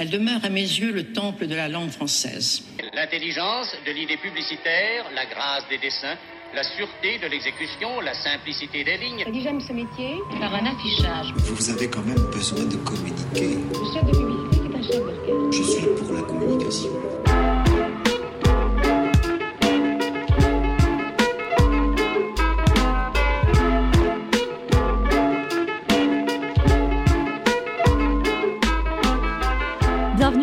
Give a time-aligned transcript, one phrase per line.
[0.00, 2.62] Elle demeure à mes yeux le temple de la langue française.
[2.94, 6.16] L'intelligence de l'idée publicitaire, la grâce des dessins,
[6.54, 9.26] la sûreté de l'exécution, la simplicité des lignes.
[9.42, 10.16] J'aime ce métier.
[10.40, 11.34] Par un affichage.
[11.36, 13.58] Vous avez quand même besoin de communiquer.
[13.68, 15.52] Le chef de publicité est un chef d'orchestre.
[15.52, 17.19] Je suis pour la communication.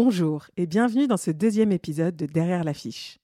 [0.00, 3.18] Bonjour et bienvenue dans ce deuxième épisode de Derrière l'affiche.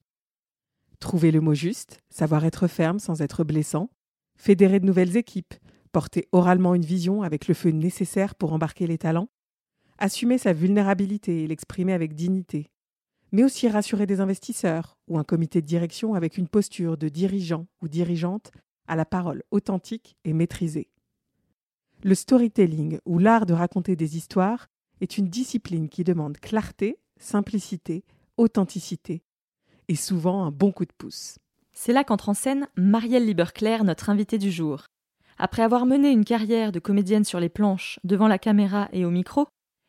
[0.98, 3.91] Trouver le mot juste, savoir être ferme sans être blessant,
[4.36, 5.55] fédérer de nouvelles équipes,
[5.92, 9.28] porter oralement une vision avec le feu nécessaire pour embarquer les talents,
[9.98, 12.72] assumer sa vulnérabilité et l'exprimer avec dignité,
[13.30, 17.69] mais aussi rassurer des investisseurs ou un comité de direction avec une posture de dirigeant
[17.83, 18.50] ou dirigeante
[18.89, 20.91] à la parole authentique et maîtrisée.
[22.02, 24.67] Le storytelling ou l'art de raconter des histoires
[25.00, 28.05] est une discipline qui demande clarté, simplicité,
[28.37, 29.23] authenticité
[29.89, 31.39] et souvent un bon coup de pouce.
[31.73, 34.86] C'est là qu'entre en scène Marielle Lieberclair, notre invitée du jour.
[35.36, 39.11] Après avoir mené une carrière de comédienne sur les planches, devant la caméra et au
[39.11, 39.48] micro,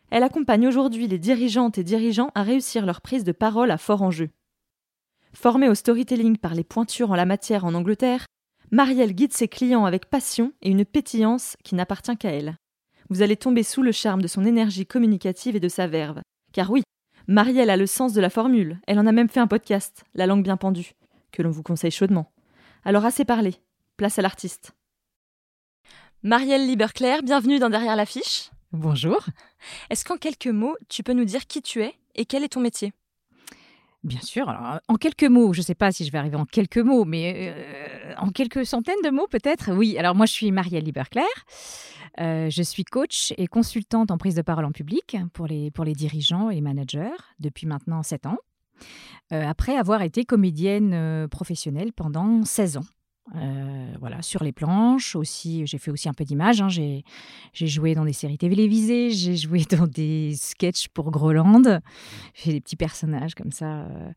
[0.09, 4.01] elle accompagne aujourd'hui les dirigeantes et dirigeants à réussir leur prise de parole à fort
[4.01, 4.29] enjeu.
[5.33, 8.25] Formée au storytelling par les pointures en la matière en Angleterre,
[8.71, 12.57] Marielle guide ses clients avec passion et une pétillance qui n'appartient qu'à elle.
[13.09, 16.21] Vous allez tomber sous le charme de son énergie communicative et de sa verve.
[16.53, 16.81] Car oui,
[17.27, 20.25] Marielle a le sens de la formule, elle en a même fait un podcast, La
[20.25, 20.93] langue bien pendue,
[21.31, 22.31] que l'on vous conseille chaudement.
[22.83, 23.55] Alors assez parlé,
[23.97, 24.71] place à l'artiste.
[26.23, 28.49] Marielle Lieberclair, bienvenue dans Derrière l'affiche.
[28.71, 29.23] Bonjour.
[29.91, 32.59] Est-ce qu'en quelques mots, tu peux nous dire qui tu es et quel est ton
[32.59, 32.91] métier?
[34.05, 34.47] Bien sûr.
[34.47, 37.05] Alors, en quelques mots, je ne sais pas si je vais arriver en quelques mots,
[37.05, 39.73] mais euh, en quelques centaines de mots peut-être.
[39.73, 41.25] Oui, alors moi je suis Marielle Lieberclair.
[42.19, 46.49] Euh, je suis coach et consultante en prise de parole en public pour les, dirigeants
[46.49, 48.37] et managers depuis maintenant 7 ans,
[49.33, 52.85] euh, après avoir été comédienne euh, professionnelle pendant 16 ans.
[53.33, 55.65] Euh, voilà, sur les planches aussi.
[55.65, 56.61] J'ai fait aussi un peu d'image.
[56.61, 56.69] hein.
[56.69, 57.03] J'ai
[57.53, 61.81] joué dans des séries télévisées, j'ai joué dans des sketchs pour Groland.
[62.35, 64.11] J'ai fait des petits personnages comme ça, euh,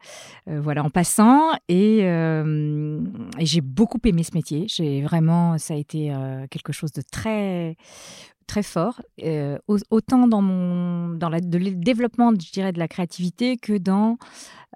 [0.49, 1.53] euh, voilà, en passant.
[1.69, 4.67] Et, et j'ai beaucoup aimé ce métier.
[4.69, 6.13] J'ai vraiment, ça a été
[6.51, 7.77] quelque chose de très
[8.49, 13.57] très fort, euh, au- autant dans mon dans le développement, je dirais, de la créativité
[13.57, 14.19] que dans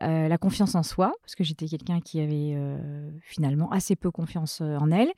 [0.03, 4.11] euh, la confiance en soi, parce que j'étais quelqu'un qui avait euh, finalement assez peu
[4.11, 5.11] confiance en elle.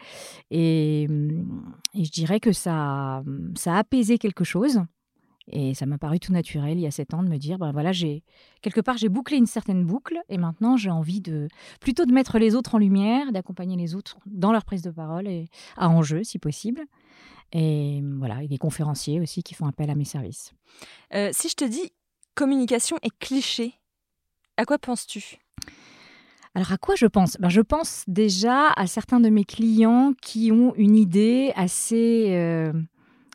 [0.51, 2.73] Et, hum, et je dirais que ça,
[3.19, 3.23] a-
[3.57, 4.81] ça a apaisé quelque chose.
[5.49, 7.71] Et ça m'a paru tout naturel il y a sept ans de me dire, ben
[7.71, 8.23] voilà, j'ai
[8.63, 11.49] quelque part j'ai bouclé une certaine boucle et maintenant j'ai envie de
[11.83, 15.29] plutôt de mettre les autres en lumière, d'accompagner les autres dans leur prise de parole
[15.29, 16.81] et à enjeu si possible.
[17.53, 20.53] Et voilà, et des conférenciers aussi qui font appel à mes services.
[21.15, 21.93] Euh, Si je te dis
[22.35, 23.75] communication et cliché,
[24.57, 25.39] à quoi penses-tu?
[26.57, 27.37] Alors à quoi je pense?
[27.41, 32.73] Ben, Je pense déjà à certains de mes clients qui ont une idée assez euh,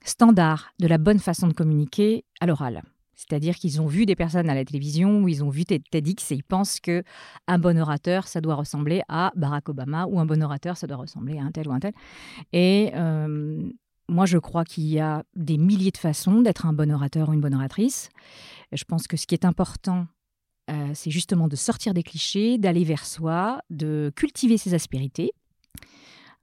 [0.04, 2.82] standard de la bonne façon de communiquer à l'oral.
[3.16, 6.32] C'est-à-dire qu'ils ont vu des personnes à la télévision ou ils ont vu Ted- TEDx
[6.32, 7.04] et ils pensent que
[7.48, 10.96] un bon orateur, ça doit ressembler à Barack Obama ou un bon orateur, ça doit
[10.96, 11.92] ressembler à un tel ou un tel.
[12.54, 13.70] Et euh,
[14.10, 17.34] moi, je crois qu'il y a des milliers de façons d'être un bon orateur ou
[17.34, 18.10] une bonne oratrice.
[18.72, 20.08] Je pense que ce qui est important,
[20.70, 25.32] euh, c'est justement de sortir des clichés, d'aller vers soi, de cultiver ses aspérités.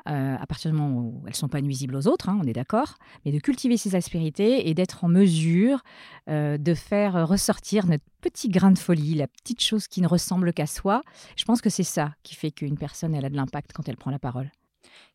[0.09, 2.47] euh, à partir du moment où elles ne sont pas nuisibles aux autres, hein, on
[2.47, 5.83] est d'accord, mais de cultiver ses aspérités et d'être en mesure
[6.31, 10.53] euh, de faire ressortir notre petit grain de folie, la petite chose qui ne ressemble
[10.53, 11.03] qu'à soi.
[11.37, 13.97] Je pense que c'est ça qui fait qu'une personne elle a de l'impact quand elle
[13.97, 14.51] prend la parole.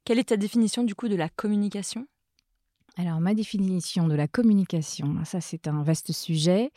[0.03, 2.05] Quelle est ta définition du coup de la communication?
[2.97, 6.71] Alors, ma définition de la communication, ça c'est un vaste sujet.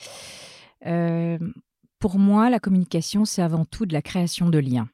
[0.86, 1.38] Euh,
[1.98, 4.88] pour moi, la communication, c'est avant tout de la création de liens.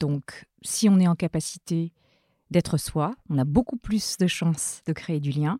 [0.00, 1.92] Donc, si on est en capacité
[2.50, 5.58] d'être soi, on a beaucoup plus de chances de créer du lien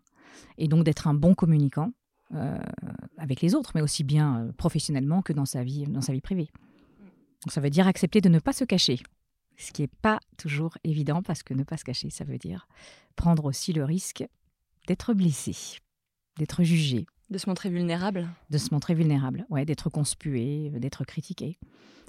[0.57, 1.91] et donc d'être un bon communicant
[2.35, 2.59] euh,
[3.17, 6.21] avec les autres, mais aussi bien euh, professionnellement que dans sa vie, dans sa vie
[6.21, 6.51] privée.
[7.43, 8.99] Donc, ça veut dire accepter de ne pas se cacher,
[9.59, 12.67] ce qui n'est pas toujours évident parce que ne pas se cacher, ça veut dire
[13.15, 14.23] prendre aussi le risque
[14.87, 15.55] d'être blessé,
[16.37, 18.27] d'être jugé, De se montrer vulnérable.
[18.49, 21.59] de se montrer vulnérable, ouais, d'être conspué, euh, d'être critiqué.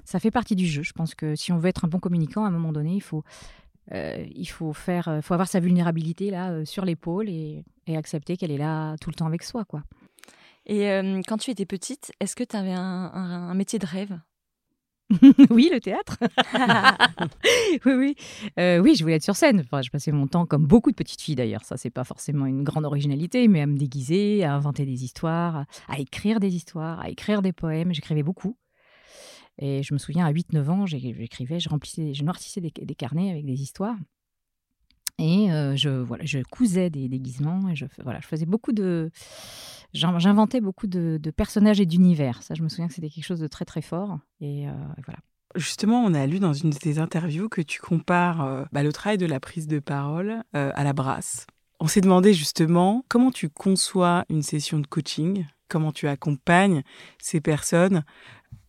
[0.05, 0.81] Ça fait partie du jeu.
[0.81, 3.01] Je pense que si on veut être un bon communicant, à un moment donné, il
[3.01, 3.23] faut,
[3.91, 7.97] euh, il faut faire, euh, faut avoir sa vulnérabilité là euh, sur l'épaule et, et
[7.97, 9.83] accepter qu'elle est là tout le temps avec soi, quoi.
[10.65, 13.85] Et euh, quand tu étais petite, est-ce que tu avais un, un- un métier de
[13.85, 14.17] rêve?
[15.49, 16.17] oui, le théâtre.
[17.85, 18.15] oui, oui,
[18.59, 19.63] Euh, oui, je voulais être sur scène.
[19.81, 21.63] Je passais mon temps, comme beaucoup de petites filles d'ailleurs.
[21.63, 25.65] Ça, c'est pas forcément une grande originalité, mais à me déguiser, à inventer des histoires,
[25.87, 27.93] à- écrire des histoires, à écrire des poèmes.
[27.93, 28.57] J'écrivais beaucoup.
[29.59, 33.29] Et je me souviens, à 8-9 ans, j'écrivais, je remplissais, je noircissais des, des carnets
[33.29, 33.97] avec des histoires.
[35.19, 37.69] Et euh, je, voilà, je cousais des déguisements.
[37.69, 39.11] Et je, voilà, je faisais beaucoup de.
[39.93, 42.43] J'in- J'inventais beaucoup de, de personnages et d'univers.
[42.43, 44.19] Ça, je me souviens que c'était quelque chose de très, très fort.
[44.39, 44.71] Et euh,
[45.05, 45.19] voilà.
[45.55, 48.93] Justement, on a lu dans une de tes interviews que tu compares euh, bah, le
[48.93, 51.45] travail de la prise de parole euh, à la brasse.
[51.79, 56.83] On s'est demandé justement comment tu conçois une session de coaching, comment tu accompagnes
[57.19, 58.03] ces personnes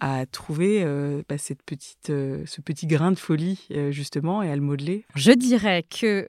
[0.01, 4.51] à trouver euh, bah, cette petite, euh, ce petit grain de folie euh, justement et
[4.51, 5.05] à le modeler.
[5.15, 6.27] Je dirais que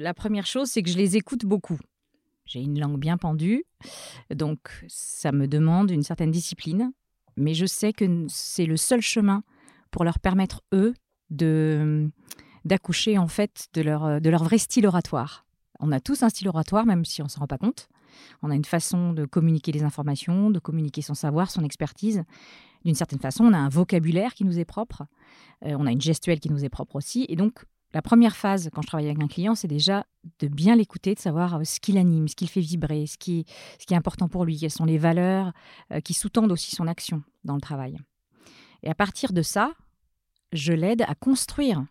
[0.00, 1.78] la première chose, c'est que je les écoute beaucoup.
[2.52, 3.64] J'ai une langue bien pendue,
[4.28, 6.92] donc ça me demande une certaine discipline,
[7.38, 9.42] mais je sais que c'est le seul chemin
[9.90, 10.92] pour leur permettre, eux,
[11.30, 12.10] de
[12.66, 15.46] d'accoucher en fait de leur, de leur vrai style oratoire.
[15.80, 17.88] On a tous un style oratoire, même si on ne s'en rend pas compte.
[18.42, 22.22] On a une façon de communiquer les informations, de communiquer son savoir, son expertise.
[22.84, 25.04] D'une certaine façon, on a un vocabulaire qui nous est propre.
[25.64, 27.24] Euh, on a une gestuelle qui nous est propre aussi.
[27.30, 27.64] Et donc,
[27.94, 30.06] la première phase, quand je travaille avec un client, c'est déjà
[30.38, 33.18] de bien l'écouter, de savoir euh, ce qui l'anime, ce qui le fait vibrer, ce
[33.18, 33.44] qui,
[33.78, 35.52] ce qui est important pour lui, quelles sont les valeurs
[35.92, 37.98] euh, qui sous-tendent aussi son action dans le travail.
[38.82, 39.72] Et à partir de ça,
[40.52, 41.84] je l'aide à construire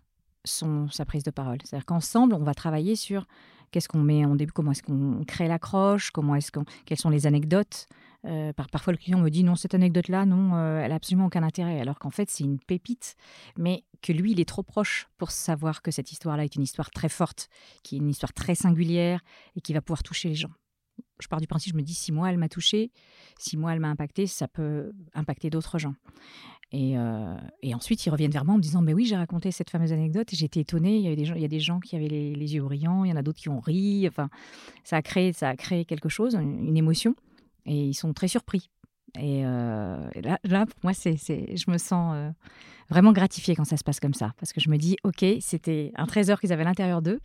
[0.44, 1.58] son, sa prise de parole.
[1.64, 3.28] C'est-à-dire qu'ensemble, on va travailler sur
[3.72, 7.10] qu'est-ce qu'on met en début, comment est-ce qu'on crée l'accroche, comment est-ce qu'on, quelles sont
[7.10, 7.88] les anecdotes.
[8.26, 11.26] Euh, par, parfois, le client me dit non, cette anecdote-là, non, euh, elle n'a absolument
[11.26, 13.16] aucun intérêt, alors qu'en fait, c'est une pépite,
[13.58, 16.92] mais que lui, il est trop proche pour savoir que cette histoire-là est une histoire
[16.92, 17.50] très forte,
[17.84, 19.22] qui est une histoire très singulière
[19.56, 20.52] et qui va pouvoir toucher les gens.
[21.20, 22.92] Je pars du principe, je me dis, si moi, elle m'a touché,
[23.40, 25.94] si moi, elle m'a impacté, ça peut impacter d'autres gens.
[26.74, 29.52] Et, euh, et, ensuite, ils reviennent vers moi en me disant, mais oui, j'ai raconté
[29.52, 30.98] cette fameuse anecdote et j'étais étonnée.
[30.98, 33.10] Il y, des gens, il y a des gens qui avaient les, yeux brillants, il
[33.10, 34.08] y en a d'autres qui ont ri.
[34.08, 34.30] Enfin,
[34.84, 37.16] ça a créé, ça a créé quelque chose, une émotion.
[37.66, 38.70] Et ils sont très surpris.
[39.20, 40.10] Et, euh,
[40.44, 42.32] là, pour moi, c'est, je me sens euh,
[42.90, 44.34] vraiment gratifiée quand ça se passe comme ça.
[44.38, 47.20] Parce que je me dis, OK, c'était un trésor qu'ils avaient à l'intérieur d'eux.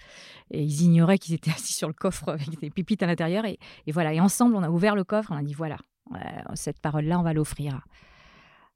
[0.50, 3.44] Et ils ignoraient qu'ils étaient assis sur le coffre avec des pépites à l'intérieur.
[3.44, 4.12] Et, voilà.
[4.12, 5.30] Et ensemble, on a ouvert le coffre.
[5.32, 5.78] On a dit, voilà,
[6.14, 6.18] euh,
[6.54, 7.80] cette parole-là, on va l'offrir.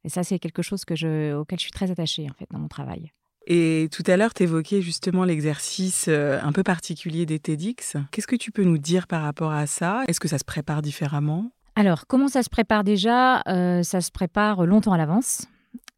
[0.04, 2.68] Et ça, c'est quelque chose que auquel je suis très attachée, en fait, dans mon
[2.68, 3.12] travail.
[3.46, 7.96] Et tout à l'heure, tu évoquais justement l'exercice euh, un peu particulier des TEDx.
[8.10, 10.02] Qu'est-ce que tu peux nous dire par rapport à ça?
[10.08, 11.50] Est-ce que ça se prépare différemment?
[11.74, 13.40] Alors, comment ça se prépare déjà?
[13.48, 15.46] Euh, Ça se prépare longtemps à l'avance.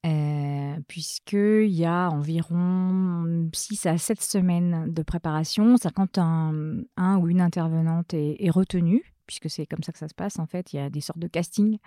[0.05, 5.77] Euh, puisqu'il y a environ 6 à 7 semaines de préparation.
[5.77, 6.83] Ça, quand un,
[7.19, 10.73] ou une intervenante est retenue, puisque c'est comme ça que ça se passe en fait.
[10.73, 11.79] Il y a des sortes de casting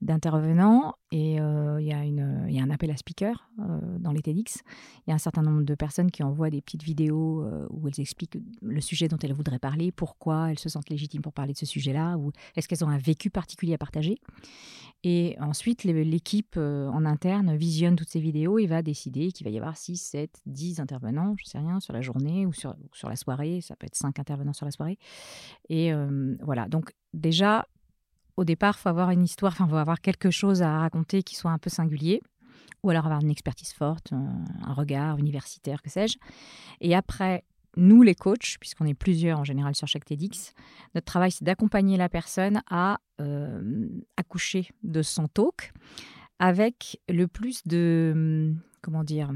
[0.00, 3.50] d'intervenants et il, y a une, il y a un appel à speaker
[3.98, 4.62] dans les TEDx.
[5.06, 8.00] Il y a un certain nombre de personnes qui envoient des petites vidéos où elles
[8.00, 11.58] expliquent le sujet dont elles voudraient parler, pourquoi elles se sentent légitimes pour parler de
[11.58, 14.16] ce sujet-là, ou est-ce qu'elles ont un vécu particulier à partager.
[15.04, 19.58] Et ensuite, l'équipe en interne visionne toutes ces vidéos et va décider qu'il va y
[19.58, 23.08] avoir 6, 7, 10 intervenants, je ne sais rien, sur la journée ou sur, sur
[23.08, 23.60] la soirée.
[23.60, 24.98] Ça peut être 5 intervenants sur la soirée.
[25.68, 25.92] Et
[26.42, 26.68] voilà.
[26.72, 27.68] Donc, déjà,
[28.36, 31.52] au départ, faut avoir une histoire, enfin, faut avoir quelque chose à raconter qui soit
[31.52, 32.20] un peu singulier,
[32.82, 36.18] ou alors avoir une expertise forte, un, un regard universitaire, que sais-je.
[36.80, 37.44] Et après,
[37.76, 40.52] nous, les coachs, puisqu'on est plusieurs en général sur chaque TEDx,
[40.94, 45.72] notre travail, c'est d'accompagner la personne à euh, accoucher de son talk
[46.38, 48.54] avec le plus de.
[48.82, 49.30] Comment dire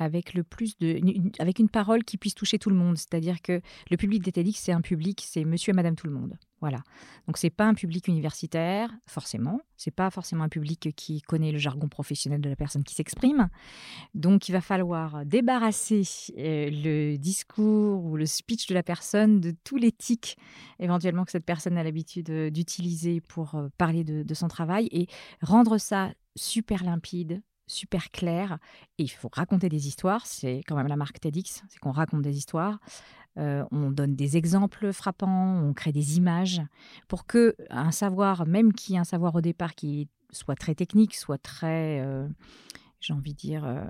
[0.00, 3.42] avec le plus de une, avec une parole qui puisse toucher tout le monde c'est-à-dire
[3.42, 6.82] que le public TEDx c'est un public c'est monsieur et madame tout le monde Voilà.
[7.26, 11.58] Donc c'est pas un public universitaire forcément, c'est pas forcément un public qui connaît le
[11.58, 13.48] jargon professionnel de la personne qui s'exprime.
[14.14, 16.02] Donc il va falloir débarrasser
[16.38, 20.36] euh, le discours ou le speech de la personne de tous les tics
[20.78, 25.06] éventuellement que cette personne a l'habitude euh, d'utiliser pour euh, parler de son travail et
[25.42, 28.58] rendre ça super limpide, super clair.
[28.98, 30.26] Et il faut raconter des histoires.
[30.26, 32.78] C'est quand même la marque TEDx, c'est qu'on raconte des histoires.
[33.38, 36.60] Euh, on donne des exemples frappants, on crée des images
[37.06, 41.14] pour que un savoir, même qui est un savoir au départ qui soit très technique,
[41.14, 42.26] soit très, euh,
[43.00, 43.84] j'ai envie de dire, euh,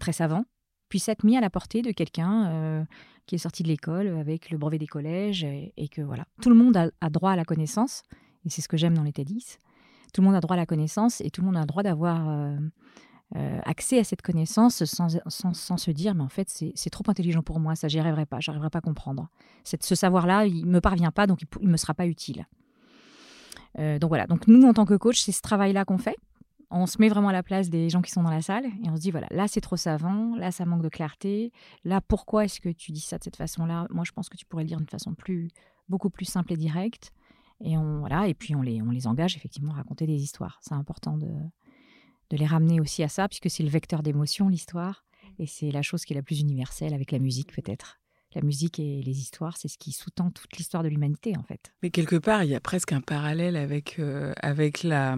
[0.00, 0.44] très savant,
[0.88, 2.86] puisse être mis à la portée de quelqu'un
[3.26, 6.56] qui est sorti de l'école avec le brevet des collèges et, que voilà, tout le
[6.56, 8.02] monde a, a, droit à la connaissance
[8.46, 9.58] et c'est ce que j'aime dans les TEDx.
[10.12, 12.28] Tout le monde a droit à la connaissance et tout le monde a droit d'avoir
[13.36, 17.42] euh, accès à cette connaissance sans, sans, se dire mais en fait c'est trop intelligent
[17.42, 19.28] pour moi, ça j'y arriverai pas, j'arriverai pas à comprendre.
[19.64, 22.46] Cette, ce savoir-là, il me parvient pas, donc il, ne me sera pas utile.
[23.78, 26.16] Euh, donc voilà, donc nous en tant que coach, c'est ce travail-là qu'on fait.
[26.70, 28.88] On se met vraiment à la place des gens qui sont dans la salle et
[28.88, 31.52] on se dit voilà, là c'est trop savant, là ça manque de clarté,
[31.84, 33.86] là pourquoi est-ce que tu dis ça de cette façon-là?
[33.90, 35.50] Moi je pense que tu pourrais le dire d'une façon plus,
[35.90, 37.12] beaucoup plus simple et directe.
[37.64, 40.60] Et on voilà, et puis on les, on les engage effectivement à raconter des histoires.
[40.62, 41.26] C'est important de,
[42.30, 45.04] de les ramener aussi à ça, puisque c'est le vecteur d'émotion, l'histoire,
[45.38, 47.98] et c'est la chose qui est la plus universelle avec la musique peut-être.
[48.34, 51.72] La musique et les histoires, c'est ce qui sous-tend toute l'histoire de l'humanité en fait.
[51.82, 55.16] Mais quelque part, il y a presque un parallèle avec, euh, avec la,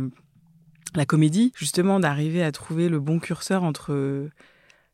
[0.94, 4.30] la comédie, justement d'arriver à trouver le bon curseur entre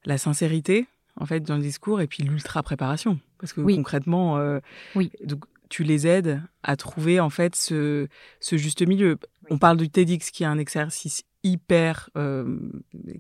[0.07, 0.87] la sincérité
[1.17, 4.61] en fait dans le discours et puis l'ultra préparation parce que concrètement euh,
[4.95, 5.11] oui.
[5.25, 8.09] donc tu les aides à trouver en fait ce,
[8.41, 9.19] ce juste milieu.
[9.51, 12.59] On parle du TEDx qui est un exercice hyper euh,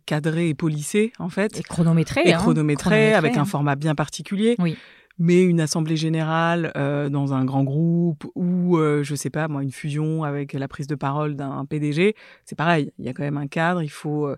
[0.04, 1.58] cadré et policé en fait.
[1.58, 2.22] Et chronométré.
[2.24, 2.38] Et hein.
[2.38, 4.56] chronométré, avec un format bien particulier.
[4.58, 4.76] Oui.
[5.18, 9.62] Mais une assemblée générale euh, dans un grand groupe ou, euh, je sais pas, moi,
[9.62, 12.92] une fusion avec la prise de parole d'un PDG, c'est pareil.
[12.98, 14.28] Il y a quand même un cadre, il faut,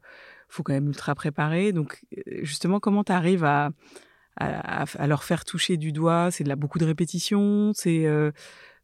[0.48, 1.72] faut quand même ultra préparer.
[1.72, 2.00] Donc,
[2.42, 3.70] justement, comment tu arrives à,
[4.38, 7.73] à, leur faire toucher du doigt C'est de la beaucoup de répétitions.
[7.75, 8.07] C'est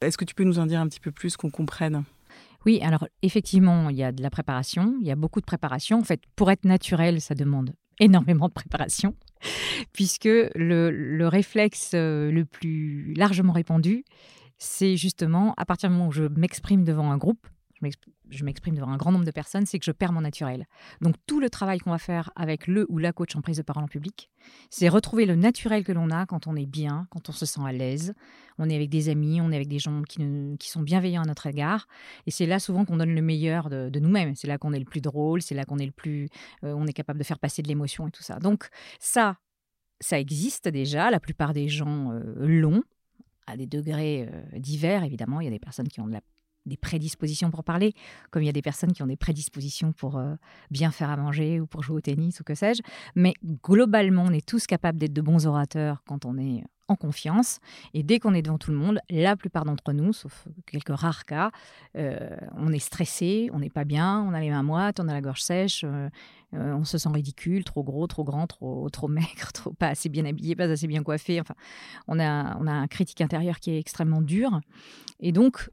[0.01, 2.05] est-ce que tu peux nous en dire un petit peu plus qu'on comprenne?
[2.67, 5.99] Oui, alors effectivement, il y a de la préparation, il y a beaucoup de préparation.
[5.99, 9.15] En fait, pour être naturel, ça demande énormément de préparation,
[9.93, 14.05] puisque le, le réflexe euh, le plus largement répandu,
[14.59, 17.47] c'est justement à partir du moment où je m'exprime devant un groupe,
[18.31, 20.67] je m'exprime devant un grand nombre de personnes, c'est que je perds mon naturel.
[21.01, 23.63] Donc tout le travail qu'on va faire avec le ou la coach en prise de
[23.63, 24.31] parole en public,
[24.71, 27.61] c'est retrouver le naturel que l'on a quand on est bien, quand on se sent
[27.65, 28.15] à l'aise,
[28.59, 31.47] on est avec des amis, on est avec des gens qui, sont bienveillants à notre
[31.47, 31.87] égard,
[32.27, 34.35] et c'est là souvent qu'on donne le meilleur de, nous-mêmes.
[34.35, 36.29] C'est là qu'on est le plus drôle, c'est là qu'on est le plus,
[36.65, 38.39] euh, on est capable de faire passer de l'émotion et tout ça.
[38.39, 39.39] Donc ça,
[40.01, 41.11] ça existe déjà.
[41.11, 42.83] La plupart des gens euh, l'ont
[43.47, 45.41] à des degrés euh, divers, évidemment.
[45.41, 46.23] Il y a des personnes qui ont de la
[46.67, 47.95] des prédispositions pour parler,
[48.31, 50.35] comme il y a des personnes qui ont des prédispositions pour euh,
[50.71, 52.83] bien faire à manger ou pour jouer au tennis ou que sais-je.
[53.15, 57.61] Mais globalement, on est tous capables d'être de bons orateurs quand on est en confiance.
[57.95, 61.25] Et dès qu'on est devant tout le monde, la plupart d'entre nous, sauf quelques rares
[61.25, 61.51] cas,
[61.97, 65.13] euh, on est stressé, on n'est pas bien, on a les mains moites, on a
[65.13, 66.09] la gorge sèche, euh,
[66.53, 70.25] on se sent ridicule, trop gros, trop grand, trop, trop maigre, trop, pas assez bien
[70.25, 71.41] habillé, pas assez bien coiffé.
[71.41, 71.55] Enfin,
[72.07, 74.61] on a, on a un critique intérieur qui est extrêmement dur.
[75.21, 75.71] Et donc,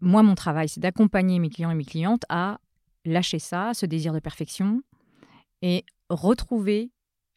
[0.00, 2.60] moi, mon travail, c'est d'accompagner mes clients et mes clientes à
[3.04, 4.82] lâcher ça, ce désir de perfection,
[5.62, 6.90] et retrouver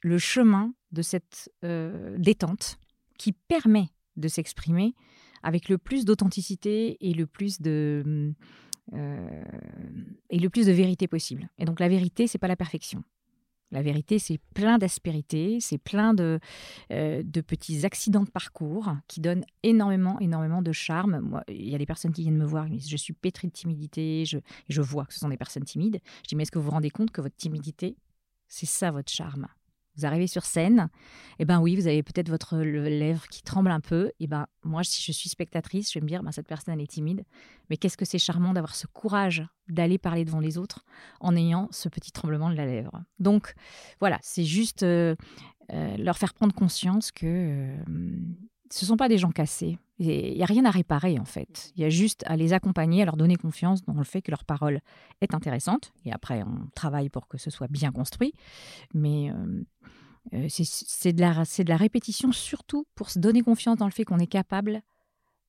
[0.04, 2.80] le chemin de cette euh, détente
[3.18, 4.94] qui permet de s'exprimer
[5.44, 8.34] avec le plus d'authenticité et le plus de
[8.94, 9.44] euh,
[10.30, 11.50] et le plus de vérité possible.
[11.58, 13.04] Et donc la vérité, c'est pas la perfection.
[13.72, 16.40] La vérité, c'est plein d'aspérités, c'est plein de,
[16.92, 21.44] euh, de petits accidents de parcours qui donnent énormément, énormément de charme.
[21.50, 24.38] Il y a des personnes qui viennent me voir, je suis pétrie de timidité, je,
[24.70, 26.00] je vois que ce sont des personnes timides.
[26.24, 27.98] Je dis, mais est-ce que vous vous rendez compte que votre timidité,
[28.48, 29.48] c'est ça votre charme?
[29.98, 30.90] Vous arrivez sur scène,
[31.40, 34.12] et eh ben oui, vous avez peut-être votre lèvre qui tremble un peu.
[34.20, 36.82] Et ben moi, si je suis spectatrice, je vais me dire, ben, cette personne elle
[36.82, 37.24] est timide,
[37.70, 40.86] mais qu'est-ce que c'est charmant d'avoir ce courage d'aller parler devant les autres
[41.20, 43.04] en ayant ce petit tremblement de la lèvre.
[43.20, 43.54] Donc
[44.00, 45.16] voilà, c'est juste euh,
[45.74, 47.78] euh, leur faire prendre conscience que euh,
[48.70, 49.78] ce ne sont pas des gens cassés.
[50.00, 51.72] Il n'y a rien à réparer en fait.
[51.76, 54.32] Il y a juste à les accompagner, à leur donner confiance dans le fait que
[54.32, 54.82] leur parole
[55.22, 55.92] est intéressante.
[56.06, 58.34] Et après, on travaille pour que ce soit bien construit.
[58.94, 59.64] Mais euh,
[60.34, 64.06] euh, c'est de, la, de la répétition surtout pour se donner confiance dans le fait
[64.06, 64.82] qu'on est capable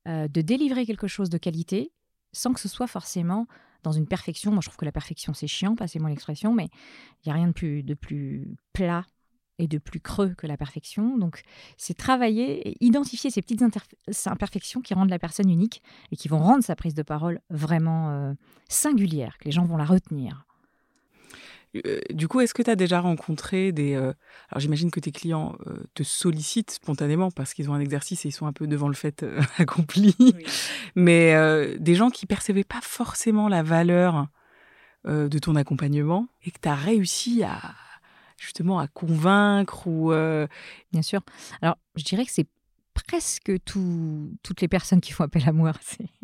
[0.06, 1.92] euh, de délivrer quelque chose de qualité
[2.32, 3.46] sans que ce soit forcément
[3.82, 4.50] dans une perfection.
[4.50, 6.68] Moi, je trouve que la perfection, c'est chiant, passez-moi l'expression, mais
[7.24, 9.04] il n'y a rien de plus, de plus plat
[9.58, 11.18] et de plus creux que la perfection.
[11.18, 11.42] Donc,
[11.76, 13.62] c'est travailler et identifier ces petites
[14.26, 18.10] imperfections qui rendent la personne unique et qui vont rendre sa prise de parole vraiment
[18.10, 18.32] euh,
[18.68, 20.44] singulière, que les gens vont la retenir.
[21.84, 23.94] Euh, du coup, est-ce que tu as déjà rencontré des...
[23.94, 24.14] Euh,
[24.48, 25.56] alors j'imagine que tes clients
[25.94, 28.94] te sollicitent spontanément parce qu'ils ont un exercice et ils sont un peu devant le
[28.94, 29.26] fait
[29.58, 30.16] accompli,
[30.94, 34.28] mais des gens qui percevaient pas forcément la valeur
[35.04, 37.60] de ton accompagnement et que tu as réussi à,
[38.38, 40.46] justement à convaincre ou euh,
[40.92, 41.20] Bien sûr.
[41.60, 42.48] Alors, je dirais que c'est
[42.94, 45.72] presque toutes les personnes qui font appel à moi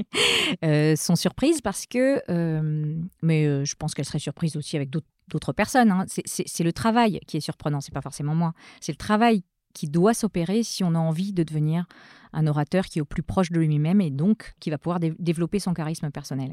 [0.64, 5.52] euh, sont surprises parce que, euh, mais je pense qu'elles seraient surprises aussi avec d'autres
[5.52, 5.90] personnes.
[5.90, 6.06] Hein.
[6.08, 8.54] C'est le travail qui est surprenant, c'est pas forcément moi.
[8.80, 9.44] C'est le travail
[9.74, 11.86] qui doit s'opérer si on a envie de devenir
[12.32, 15.58] un orateur qui est au plus proche de lui-même et donc qui va pouvoir développer
[15.58, 16.52] son charisme personnel.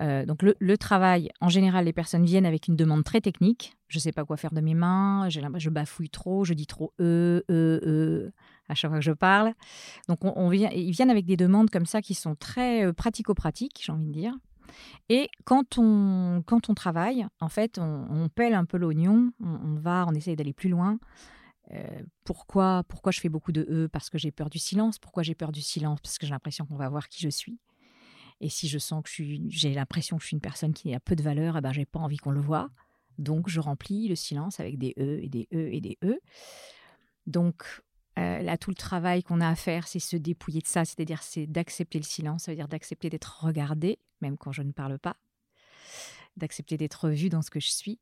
[0.00, 3.76] Euh, donc le, travail, en général, les personnes viennent avec une demande très technique.
[3.88, 6.92] Je ne sais pas quoi faire de mes mains, je bafouille trop, je dis trop
[7.00, 8.32] e, e, e
[8.68, 9.52] à chaque fois que je parle.
[10.08, 13.82] Donc on, vient, ils viennent avec des demandes comme ça qui sont très euh, pratico-pratiques,
[13.84, 14.34] j'ai envie de dire.
[15.08, 20.06] Et quand on, quand on travaille, en fait, on, pèle un peu l'oignon, on, va,
[20.08, 20.98] on essaye d'aller plus loin.
[21.72, 23.88] Euh, pourquoi, pourquoi je fais beaucoup de E?
[23.88, 24.98] Parce que j'ai peur du silence.
[24.98, 26.00] Pourquoi j'ai peur du silence?
[26.00, 27.58] Parce que j'ai l'impression qu'on va voir qui je suis.
[28.40, 29.10] Et si je sens que
[29.48, 31.86] j'ai l'impression que je suis une personne qui a peu de valeur, eh ben, j'ai
[31.86, 32.68] pas envie qu'on le voit.
[33.18, 36.18] Donc, je remplis le silence avec des E et des E et des E.
[37.26, 37.82] Donc,
[38.18, 41.22] euh, là, tout le travail qu'on a à faire, c'est se dépouiller de ça, c'est-à-dire
[41.22, 44.98] c'est d'accepter le silence, ça veut dire d'accepter d'être regardé, même quand je ne parle
[44.98, 45.16] pas,
[46.36, 47.98] d'accepter d'être vu dans ce que je suis,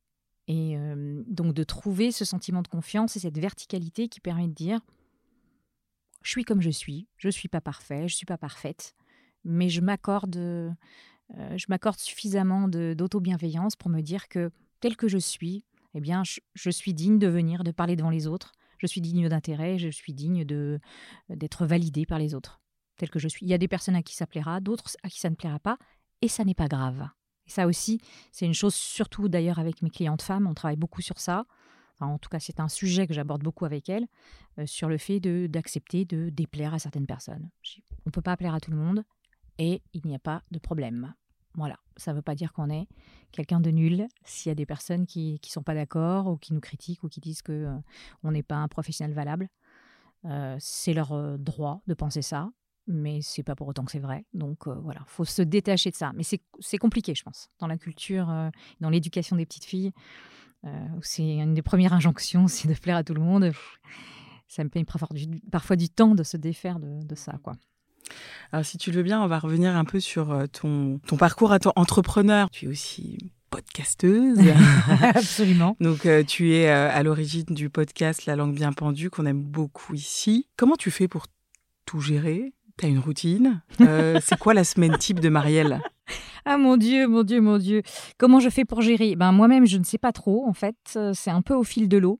[0.49, 0.77] et
[1.29, 4.81] donc de trouver ce sentiment de confiance et cette verticalité qui permet de dire,
[6.23, 8.95] je suis comme je suis, je ne suis pas parfait, je ne suis pas parfaite,
[9.45, 10.37] mais je m'accorde,
[11.97, 17.19] suffisamment d'auto-bienveillance pour me dire que tel que je suis, eh bien, je, suis digne
[17.19, 18.53] de venir, de parler devant les autres.
[18.79, 20.45] Je suis digne d'intérêt, je suis digne
[21.29, 22.61] d'être validé par les autres,
[22.97, 23.47] tel que je suis.
[23.47, 25.59] Il y a des personnes à qui ça plaira, d'autres à qui ça ne plaira
[25.59, 25.79] pas,
[26.21, 27.09] et ça n'est pas grave.
[27.47, 31.03] Et ça aussi, c'est une chose, surtout d'ailleurs avec mes clientes femmes, on travaille beaucoup
[31.03, 31.45] sur ça.
[32.01, 34.07] en tout cas, c'est un sujet que j'aborde beaucoup avec elles,
[34.59, 37.49] euh, sur le fait d'accepter de, déplaire à certaines personnes.
[38.05, 39.05] On ne peut pas plaire à tout le monde,
[39.59, 41.15] et il n'y a pas de problème.
[41.55, 42.89] Voilà, ça ne veut pas dire qu'on est
[43.31, 46.55] quelqu'un de nul s'il y a des personnes qui ne sont pas d'accord ou qui
[46.55, 47.77] nous critiquent ou qui disent que euh,
[48.23, 49.49] on n'est pas un professionnel valable.
[50.25, 52.51] Euh, c'est leur droit de penser ça,
[52.87, 54.25] mais c'est pas pour autant que c'est vrai.
[54.35, 56.12] Donc voilà, faut se détacher de ça.
[56.14, 58.33] Mais c'est compliqué, je pense, dans la culture,
[58.81, 59.92] dans l'éducation des petites filles.
[61.03, 63.53] c'est une des premières injonctions, c'est de plaire à tout le monde.
[64.49, 67.55] Ça me paye parfois du, temps de se défaire de, de ça, quoi.
[68.53, 71.16] Alors, si tu le veux bien, on va revenir un peu sur euh, ton, ton
[71.16, 72.51] parcours entrepreneur.
[72.51, 74.38] Tu es aussi podcasteuse.
[75.14, 75.77] Absolument.
[75.81, 79.42] Donc, euh, tu es euh, à l'origine du podcast La langue bien pendue, qu'on aime
[79.42, 80.49] beaucoup ici.
[80.57, 81.27] Comment tu fais pour
[81.87, 82.53] tout gérer?
[82.79, 85.81] Tu as une routine C'est quoi la semaine type de Marielle?
[86.45, 87.83] Ah mon Dieu, mon Dieu, mon Dieu.
[88.19, 89.15] Comment je fais pour gérer?
[89.15, 90.75] Ben, Moi-même, je ne sais pas trop, en fait.
[91.13, 92.19] C'est un peu au fil de l'eau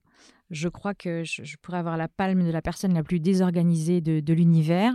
[0.53, 4.33] je crois que je, pourrais avoir la palme de la personne la plus désorganisée de,
[4.33, 4.93] l'univers.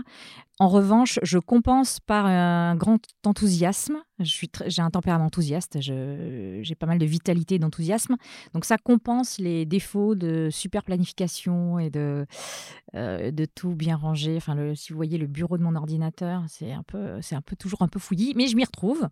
[0.60, 3.98] En revanche, je compense par un grand enthousiasme.
[4.20, 8.16] J'ai un tempérament enthousiaste, j'ai pas mal de vitalité et d'enthousiasme.
[8.54, 12.26] Donc ça compense les défauts de super planification et de,
[12.94, 14.36] euh, de tout bien ranger.
[14.36, 17.98] Enfin, si vous voyez le bureau de mon ordinateur, c'est un peu toujours un peu
[17.98, 19.08] fouillis, mais je m'y retrouve.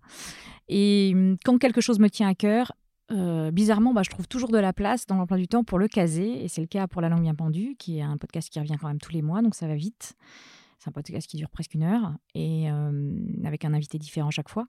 [0.68, 2.72] Et hum, quand quelque chose me tient à cœur,
[3.12, 5.88] euh, bizarrement, bah, je trouve toujours de la place dans l'emploi du temps pour le
[5.88, 8.58] caser, et c'est le cas pour La langue bien pendue, qui est un podcast qui
[8.58, 10.14] revient quand même tous les mois, donc ça va vite.
[10.78, 13.10] C'est un podcast qui dure presque une heure et euh,
[13.44, 14.66] avec un invité différent chaque fois.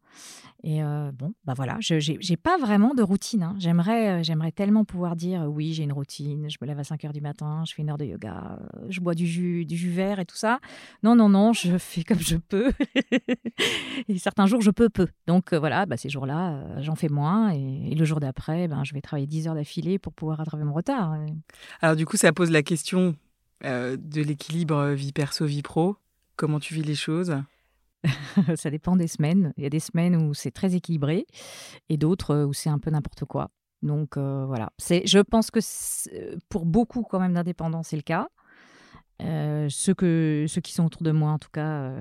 [0.64, 1.96] Et euh, bon, bah voilà, je
[2.30, 3.44] n'ai pas vraiment de routine.
[3.44, 3.56] Hein.
[3.60, 7.14] J'aimerais, j'aimerais tellement pouvoir dire oui, j'ai une routine, je me lève à 5 heures
[7.14, 10.20] du matin, je fais une heure de yoga, je bois du jus, du jus vert
[10.20, 10.60] et tout ça.
[11.04, 12.72] Non, non, non, je fais comme je peux.
[14.08, 15.08] et certains jours, je peux peu.
[15.28, 17.52] Donc voilà, bah, ces jours-là, j'en fais moins.
[17.52, 20.74] Et, le jour d'après, ben, je vais travailler 10 heures d'affilée pour pouvoir rattraper mon
[20.74, 21.18] retard.
[21.82, 23.16] Alors du coup, ça pose la question
[23.64, 25.98] de l'équilibre vie perso, vie pro.
[26.36, 27.36] Comment tu vis les choses?
[28.56, 29.54] Ça dépend des semaines.
[29.58, 31.26] Il y a des semaines où c'est très équilibré
[31.90, 33.50] et d'autres où c'est un peu n'importe quoi.
[33.82, 34.72] Donc euh, voilà.
[34.78, 35.60] C'est, je pense que
[36.50, 38.28] pour beaucoup quand même d'indépendants, c'est le cas.
[39.24, 41.92] Euh, ceux, qui sont autour de moi, en tout cas,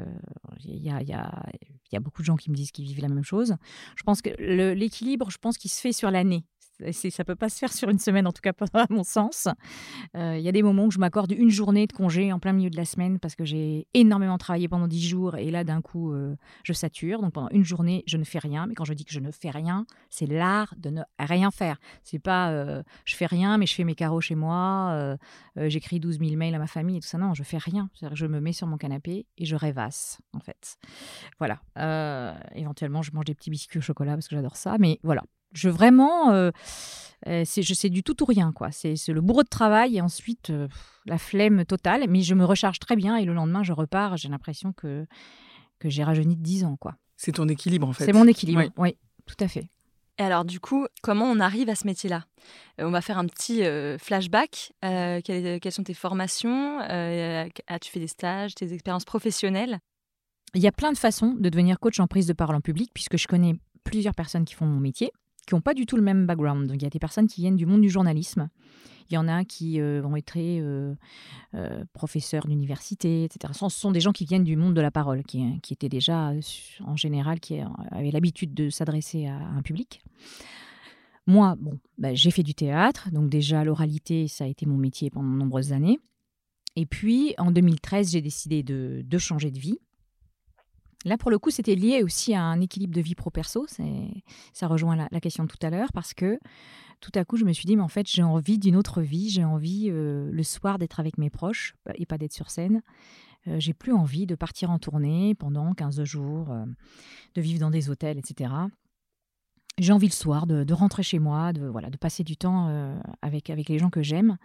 [0.63, 3.57] il y, y, a, beaucoup de gens qui me disent qu'ils vivent la même chose.
[3.97, 6.45] Je pense que l'équilibre, je pense qu'il se fait sur l'année.
[6.93, 9.49] Ça peut pas se faire sur une semaine, en tout cas pas à mon sens.
[10.15, 12.53] Euh, Il y a des moments où je m'accorde une journée de congé en plein
[12.53, 15.81] milieu de la semaine parce que j'ai énormément travaillé pendant dix jours et là d'un
[15.81, 17.23] coup euh, je sature.
[17.23, 18.67] Donc pendant une journée je ne fais rien.
[18.67, 21.79] Mais quand je dis que je ne fais rien, c'est l'art de ne rien faire.
[22.03, 25.17] C'est pas euh, je fais rien mais je fais mes carreaux chez moi,
[25.57, 27.19] j'écris 12 000 mails à ma famille et tout ça.
[27.19, 27.89] Non, je fais rien.
[28.13, 30.77] Je me mets sur mon canapé et je rêvasse en fait.
[31.39, 31.61] Voilà.
[32.55, 34.77] Éventuellement je mange des petits biscuits au chocolat parce que j'adore ça.
[34.79, 35.23] Mais voilà.
[35.53, 36.51] Je vraiment, euh,
[37.27, 38.71] euh, c'est je sais du tout ou rien quoi.
[38.71, 40.69] C'est le bourreau de travail et ensuite euh,
[41.07, 42.05] la flemme totale.
[42.09, 44.17] Mais je me recharge très bien et le lendemain je repars.
[44.17, 45.07] J'ai l'impression que
[45.79, 46.97] que j'ai rajeuni de 10 ans quoi.
[47.17, 48.05] C'est ton équilibre en fait.
[48.05, 48.61] C'est mon équilibre.
[48.61, 48.71] Oui.
[48.77, 49.69] Oui, tout à fait.
[50.19, 52.25] Et alors du coup, comment on arrive à ce métier-là?
[52.81, 54.73] Euh, On va faire un petit euh, flashback.
[54.85, 56.81] Euh, quelles, quelles sont tes formations?
[56.81, 59.79] Euh, As-tu fait des stages, tes expériences professionnelles?
[60.55, 62.91] Il y a plein de façons de devenir coach en prise de parole en public,
[62.95, 65.13] puisque je connais plusieurs personnes qui font mon métier,
[65.47, 66.67] qui n'ont pas du tout le même background.
[66.67, 68.49] Donc il y a des personnes qui viennent du monde du journalisme.
[69.09, 70.95] Il y en a qui euh, ont été euh,
[71.55, 73.53] euh, professeurs d'université, etc.
[73.55, 76.31] Ce sont des gens qui viennent du monde de la parole, qui, qui étaient déjà,
[76.31, 76.41] euh,
[76.85, 77.61] en général, qui
[77.93, 80.03] avaient l'habitude de s'adresser à un public.
[81.29, 85.11] Moi, bon, bah, j'ai fait du théâtre, donc déjà l'oralité, ça a été mon métier
[85.11, 85.99] pendant de nombreuses années.
[86.75, 89.79] Et puis, en 2013, j'ai décidé de changer de vie.
[91.07, 93.67] Là, pour le coup, c'était lié aussi à un équilibre de vie pro-perso.
[94.53, 96.39] Ça rejoint la, la question de tout à l'heure parce que
[97.01, 99.31] tout à coup, je me suis dit, mais en fait, j'ai envie d'une autre vie.
[99.31, 102.83] J'ai envie euh, le soir d'être avec mes proches bah, et pas d'être sur scène.
[103.49, 106.65] Euh, j'ai plus envie de partir en tournée pendant 15 jours, euh,
[107.35, 108.51] de vivre dans des hôtels, etc.
[109.79, 112.99] J'ai envie le soir de, rentrer chez moi, de, voilà, de passer du temps euh,
[113.21, 114.39] avec, avec les gens que j'aime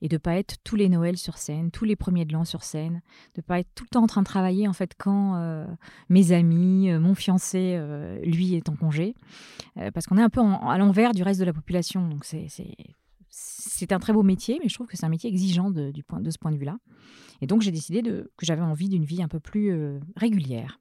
[0.00, 2.62] et de pas être tous les Noëls sur scène, tous les premiers de l'an sur
[2.64, 3.02] scène,
[3.34, 5.66] de pas être tout le temps en train de travailler en fait quand euh,
[6.08, 7.78] mes amis, euh, mon fiancé,
[8.24, 9.14] lui est en congé,
[9.92, 12.08] parce qu'on est un peu à l'envers du reste de la population.
[12.08, 12.46] Donc c'est
[13.30, 16.02] c'est un très beau métier, mais je trouve que c'est un métier exigeant de, du
[16.02, 16.78] point, de ce point de vue-là.
[17.40, 20.80] Et donc j'ai décidé de, que j'avais envie d'une vie un peu plus régulière.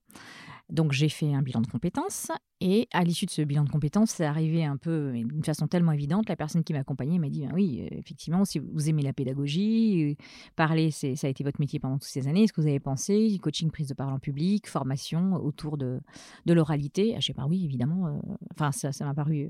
[0.70, 4.10] Donc j'ai fait un bilan de compétences et à l'issue de ce bilan de compétences,
[4.12, 6.28] c'est arrivé un peu d'une façon tellement évidente.
[6.28, 10.12] La personne qui m'accompagnait m'a dit Ben oui, euh, effectivement, si vous aimez la pédagogie,
[10.12, 10.24] euh,
[10.58, 12.44] parler, c'est- ça a été votre métier pendant toutes ces années.
[12.44, 16.02] Est-ce que vous avez pensé coaching, prise de parole en public, formation autour de,
[16.46, 17.14] de l'oralité?
[17.16, 18.08] Ah, Je sais pas, oui, évidemment.
[18.08, 18.18] euh,
[18.60, 19.50] Enfin, ça m'a paru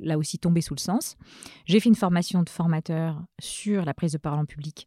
[0.00, 1.16] là aussi tomber sous le sens.
[1.64, 4.86] J'ai fait une formation de formateur sur la prise de parole en public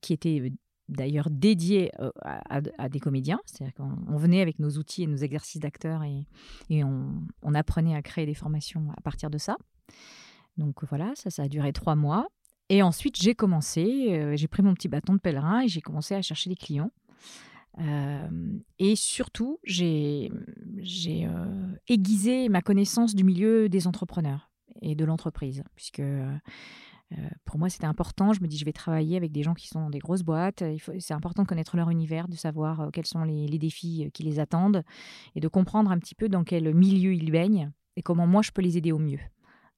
[0.00, 0.52] qui était
[0.88, 3.40] d'ailleurs dédiée euh, à, des comédiens.
[3.46, 8.02] C'est-à-dire qu'on on venait avec nos outils et nos exercices d'acteurs et, on, apprenait à
[8.02, 9.56] créer des formations à partir de ça.
[10.56, 12.28] Donc voilà, ça, ça a duré trois mois.
[12.68, 16.14] Et ensuite, j'ai commencé, euh, j'ai pris mon petit bâton de pèlerin et j'ai commencé
[16.14, 16.90] à chercher des clients.
[17.80, 18.28] Euh,
[18.78, 26.00] et surtout, j'ai euh, aiguisé ma connaissance du milieu des entrepreneurs et de l'entreprise, puisque
[26.00, 26.38] euh, euh,
[27.44, 28.32] pour moi, c'était important.
[28.32, 30.64] Je me dis, je vais travailler avec des gens qui sont dans des grosses boîtes.
[30.98, 34.22] C'est important de connaître leur univers, de savoir euh, quels sont les, défis euh, qui
[34.22, 34.82] les attendent
[35.34, 38.50] et de comprendre un petit peu dans quel milieu ils baignent et comment moi je
[38.50, 39.20] peux les aider au mieux.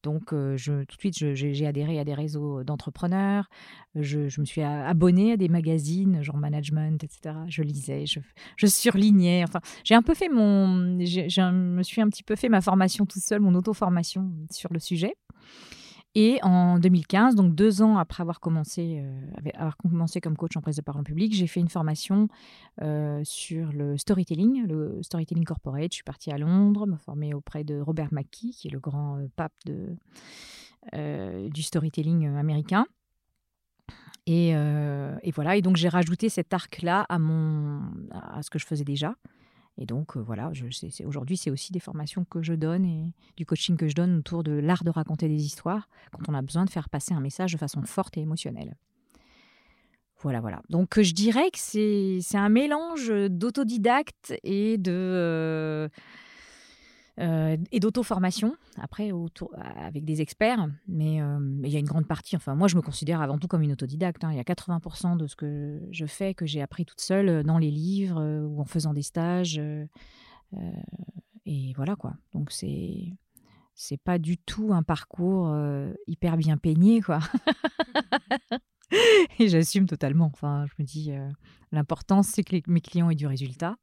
[0.03, 3.49] Donc, euh, tout de suite, j'ai adhéré à des réseaux d'entrepreneurs.
[3.97, 7.35] Je, me suis abonnée à des magazines, genre management, etc.
[7.49, 8.21] Je lisais, je,
[8.57, 9.43] je surlignais.
[9.43, 11.01] Enfin, j'ai un peu fait mon.
[11.01, 14.79] Je me suis un petit peu fait ma formation toute seule, mon auto-formation sur le
[14.79, 15.17] sujet.
[16.19, 20.63] Et en 2015, donc deux ans après avoir commencé, euh, avoir commencé comme coach en
[20.63, 22.29] prise de parole public, j'ai fait une formation
[22.81, 25.93] euh, sur le storytelling, le storytelling corporate.
[25.93, 29.19] Je suis partie à Londres, me former auprès de Robert McKee, qui est le grand
[29.19, 29.95] euh, pape de,
[31.51, 32.87] du storytelling américain.
[34.25, 34.55] Et,
[35.35, 37.19] voilà, et donc j'ai rajouté cet arc-là à,
[38.39, 39.17] à ce que je faisais déjà.
[39.79, 40.51] Et donc euh, voilà,
[41.05, 44.43] aujourd'hui c'est aussi des formations que je donne et du coaching que je donne autour
[44.43, 47.53] de l'art de raconter des histoires quand on a besoin de faire passer un message
[47.53, 48.77] de façon forte et émotionnelle.
[50.23, 50.63] Voilà, voilà.
[50.71, 54.93] Donc je dirais que c'est, c'est un mélange d'autodidacte et de...
[54.93, 55.89] euh,
[57.19, 60.69] euh, et d'auto-formation, après, autour, avec des experts.
[60.89, 63.39] Mais euh, mais il y a une grande partie, enfin, moi, je me considère avant
[63.39, 64.25] tout comme une autodidacte.
[64.25, 64.31] hein.
[64.33, 67.43] Il y a 80% de ce que je fais que j'ai appris toute seule euh,
[67.43, 69.59] dans les livres euh, ou en faisant des stages.
[69.59, 69.87] euh,
[70.57, 70.71] euh,
[71.47, 72.15] et voilà, quoi.
[72.33, 73.13] Donc, c'est.
[73.79, 77.21] C'est pas du tout un parcours euh, hyper bien peigné, quoi.
[79.39, 80.31] et j'assume totalement.
[80.33, 81.29] Enfin, je me dis, euh,
[81.73, 83.77] l'important, c'est que mes clients aient du résultat.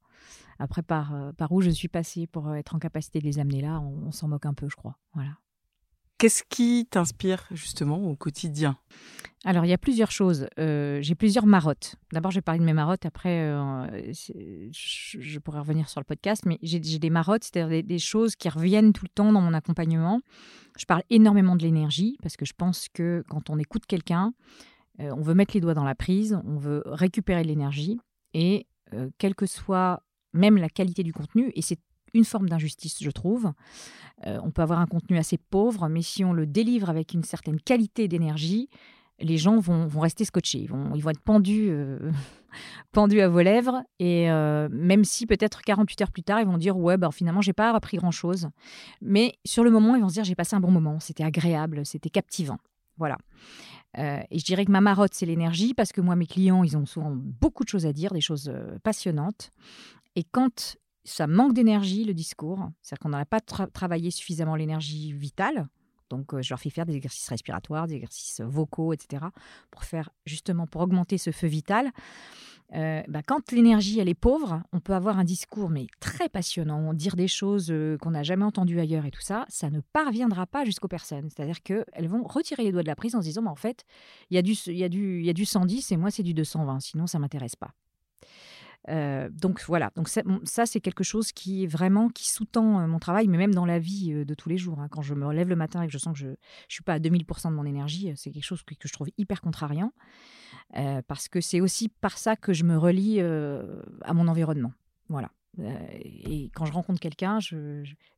[0.59, 3.39] Après, par, euh, par où je suis passée pour euh, être en capacité de les
[3.39, 4.97] amener là, on, on s'en moque un peu, je crois.
[5.13, 5.31] Voilà.
[6.23, 8.77] Qu'est-ce qui t'inspire justement au quotidien?
[9.43, 10.47] Alors, il y a plusieurs choses.
[10.57, 11.95] Euh, j'ai plusieurs marottes.
[12.13, 13.05] D'abord, je vais parler de mes marottes.
[13.05, 16.43] Après, euh, je, pourrais revenir sur le podcast.
[16.45, 19.53] Mais j'ai des marottes, c'est-à-dire des, des choses qui reviennent tout le temps dans mon
[19.53, 20.21] accompagnement.
[20.77, 24.33] Je parle énormément de l'énergie parce que je pense que quand on écoute quelqu'un,
[25.01, 27.99] euh, on veut mettre les doigts dans la prise, on veut récupérer l'énergie.
[28.33, 28.65] Et
[29.17, 31.79] quelle que soit même la qualité du contenu, et c'est
[32.13, 33.51] une forme d'injustice, je trouve.
[34.27, 37.23] Euh, on peut avoir un contenu assez pauvre, mais si on le délivre avec une
[37.23, 38.69] certaine qualité d'énergie,
[39.19, 42.11] les gens vont, vont rester scotchés, ils vont, ils vont être pendus, euh,
[42.91, 43.83] pendus à vos lèvres.
[43.99, 47.41] Et euh, même si peut-être 48 heures plus tard, ils vont dire Ouais, ben, finalement,
[47.41, 48.49] j'ai pas appris grand-chose.
[49.01, 51.85] Mais sur le moment, ils vont se dire J'ai passé un bon moment, c'était agréable,
[51.85, 52.57] c'était captivant.
[52.97, 53.17] Voilà.
[53.95, 56.85] Et je dirais que ma marotte, c'est l'énergie, parce que moi, mes clients, ils ont
[56.87, 59.51] souvent beaucoup de choses à dire, des choses passionnantes.
[60.15, 65.11] Et quand ça manque d'énergie, le discours, c'est-à-dire qu'on n'a pas tra- travaillé suffisamment l'énergie
[65.11, 65.67] vitale,
[66.09, 69.25] donc euh, je leur fais faire des exercices respiratoires, des exercices vocaux, etc.,
[69.71, 71.91] pour faire justement, pour augmenter ce feu vital.
[72.75, 76.93] Euh, bah, quand l'énergie, elle est pauvre, on peut avoir un discours, mais très passionnant,
[76.93, 80.47] dire des choses euh, qu'on n'a jamais entendues ailleurs et tout ça, ça ne parviendra
[80.47, 81.29] pas jusqu'aux personnes.
[81.29, 83.83] C'est-à-dire qu'elles vont retirer les doigts de la prise en se disant, mais en fait,
[84.31, 87.05] il y, a du, y, y a du 110 et moi, c'est du 220, sinon
[87.05, 87.73] ça ne m'intéresse pas.
[88.89, 93.27] Euh, donc voilà, donc ça, c'est quelque chose qui vraiment qui sous-tend euh, mon travail,
[93.27, 94.79] mais même dans la vie euh, de tous les jours.
[94.79, 94.87] hein.
[94.89, 96.35] Quand je me lève le matin et que je sens que je ne
[96.67, 99.93] suis pas à 2000% de mon énergie, c'est quelque chose que, je trouve hyper contrariant,
[101.07, 104.73] parce que c'est aussi par ça que je me relie à mon environnement.
[105.09, 105.29] Voilà.
[105.59, 107.39] Euh, et quand je rencontre quelqu'un,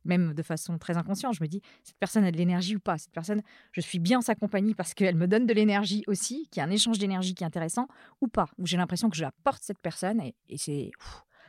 [0.04, 2.98] même de façon très inconsciente, je me dis cette personne a de l'énergie ou pas?
[2.98, 6.48] Cette personne, je suis bien en sa compagnie parce qu'elle me donne de l'énergie aussi,
[6.50, 7.88] qu'il y a un échange d'énergie qui est intéressant
[8.20, 8.46] ou pas?
[8.58, 10.90] Où j'ai l'impression que je apporte cette personne et, et c'est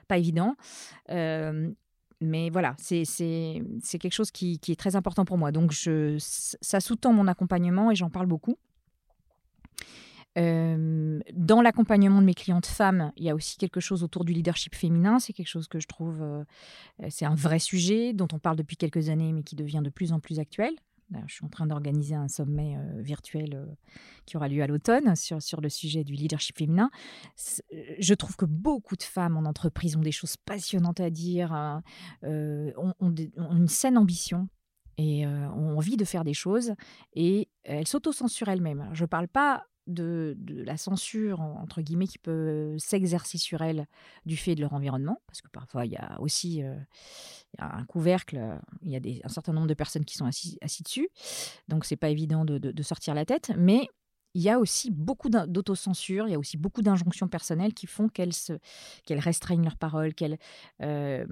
[0.08, 0.56] pas évident.
[1.10, 1.72] Euh,
[2.20, 3.04] mais voilà, c'est
[4.00, 5.52] quelque chose qui, est très important pour moi.
[5.52, 8.58] Donc ça sous-tend mon accompagnement et j'en parle beaucoup.
[10.38, 14.76] Dans l'accompagnement de mes clientes femmes, il y a aussi quelque chose autour du leadership
[14.76, 15.20] féminin.
[15.20, 16.24] C'est quelque chose que je trouve,
[17.10, 20.14] c'est un vrai sujet dont on parle depuis quelques années, mais qui devient de plus
[20.14, 20.74] en plus actuel.
[21.26, 23.66] Je suis en train d'organiser un sommet virtuel
[24.26, 26.92] qui aura lieu à l'automne sur, sur le sujet du leadership féminin.
[28.00, 31.82] Je trouve que beaucoup de femmes en entreprise ont des choses passionnantes à dire, hein,
[32.24, 34.50] ont, une saine ambition
[34.98, 36.74] et ont envie de faire des choses
[37.14, 38.90] et elles s'autocensurent elles-mêmes.
[38.94, 43.88] Je ne parle pas de, la censure, en- entre guillemets, qui peut s'exercer sur elles
[44.26, 46.76] du fait de leur environnement, parce que parfois il y a aussi euh,
[47.60, 50.58] un couvercle, euh, il y a des, un certain nombre de personnes qui sont assis,
[50.62, 51.10] assis dessus,
[51.68, 53.88] donc c'est pas évident de, sortir la tête, mais
[54.34, 58.08] il y a aussi beaucoup d'autocensure, il y a aussi beaucoup d'injonctions personnelles qui font
[58.08, 58.32] qu'elles
[59.10, 60.38] restreignent leurs paroles, qu'elles...
[60.84, 61.26] euh,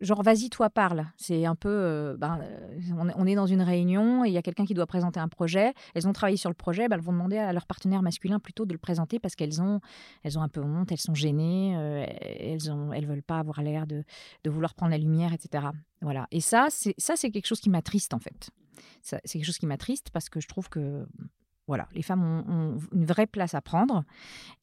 [0.00, 1.06] genre, vas-y, toi, parle.
[1.16, 1.68] C'est un peu...
[1.68, 4.86] euh, ben, euh, on, est- dans une réunion et il y a quelqu'un qui doit
[4.86, 5.74] présenter un projet.
[5.94, 8.64] Elles ont travaillé sur le projet, ben, elles vont demander à leur partenaire masculin plutôt
[8.66, 9.80] de le présenter parce qu'elles ont,
[10.22, 13.62] elles ont un peu honte, elles sont gênées, euh, elles ont, elles veulent pas avoir
[13.62, 14.04] l'air de,
[14.44, 15.66] de vouloir prendre la lumière, etc.
[16.02, 16.26] Voilà.
[16.30, 18.50] Et ça, c'est ça, c'est quelque chose qui m'attriste, en fait.
[19.02, 21.06] C'est quelque chose qui m'attriste parce que je trouve que
[21.70, 24.02] voilà, les femmes ont, une vraie place à prendre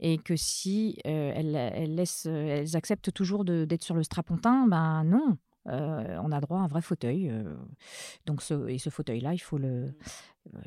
[0.01, 5.37] et que si euh, elles, acceptent toujours d'être sur le strapontin, ben non,
[5.69, 7.29] euh, on a droit à un vrai fauteuil.
[7.29, 7.55] euh,
[8.25, 9.95] donc et ce fauteuil-là, il faut le,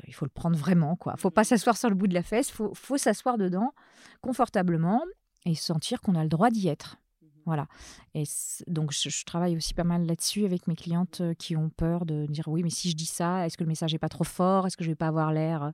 [0.07, 1.15] il prendre vraiment quoi.
[1.15, 3.75] Faut pas s'asseoir sur le bout de la fesse, faut, faut s'asseoir dedans
[4.21, 5.03] confortablement
[5.45, 6.97] et sentir qu'on a le droit d'y être.
[7.45, 7.67] Voilà.
[8.13, 8.23] Et
[8.67, 12.25] donc, je, je travaille aussi pas mal là-dessus avec mes clientes qui ont peur de
[12.27, 14.67] dire oui, mais si je dis ça, est-ce que le message n'est pas trop fort?
[14.67, 15.71] Est-ce que je vais pas avoir l'air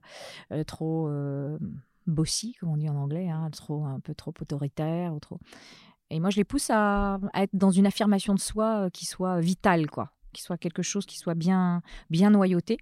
[0.66, 1.10] trop
[2.06, 5.38] bossy, comme on dit en anglais, hein, trop, un peu trop autoritaire ou trop?
[6.10, 9.40] Et moi, je les pousse à, à être dans une affirmation de soi qui soit
[9.40, 12.78] vitale, quoi, qui soit quelque chose qui soit bien, bien noyauté.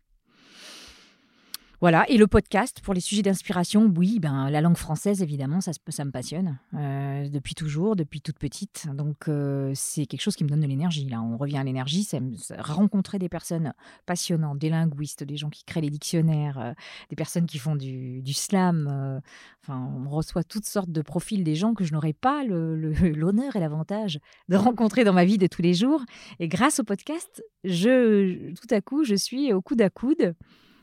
[1.83, 5.73] Voilà, et le podcast pour les sujets d'inspiration, oui, ben, la langue française, évidemment, ça,
[5.89, 8.89] ça me passionne euh, depuis toujours, depuis toute petite.
[8.95, 11.07] Donc, euh, c'est quelque chose qui me donne de l'énergie.
[11.07, 12.19] Là, on revient à l'énergie, c'est
[12.59, 13.75] rencontrer des personnes
[14.07, 16.73] passionnantes, des linguistes, des gens qui créent les dictionnaires, euh,
[17.11, 19.21] des personnes qui font du, slam.
[19.63, 23.61] enfin, on reçoit toutes sortes de profils des gens que je n'aurais pas l'honneur et
[23.61, 26.03] l'avantage de rencontrer dans ma vie de tous les jours.
[26.41, 30.35] Et grâce au podcast, je, tout à coup, je suis au coude à coude.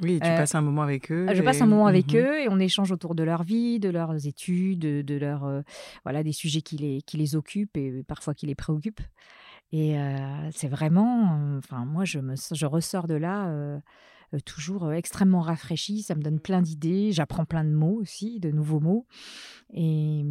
[0.01, 1.27] Oui, tu Euh, passes un moment avec eux.
[1.33, 2.19] Je passe un moment avec Mhm.
[2.19, 5.61] eux et on échange autour de leur vie, de leurs études, de, de euh,
[6.03, 9.01] voilà des sujets qui les qui les occupent et parfois qui les préoccupent.
[9.71, 13.79] Et euh, c'est vraiment, enfin moi je me je ressors de là
[14.45, 16.01] toujours extrêmement rafraîchie.
[16.01, 17.11] Ça me donne plein d'idées.
[17.11, 19.05] J'apprends plein de mots aussi, de nouveaux mots.
[19.73, 20.23] Et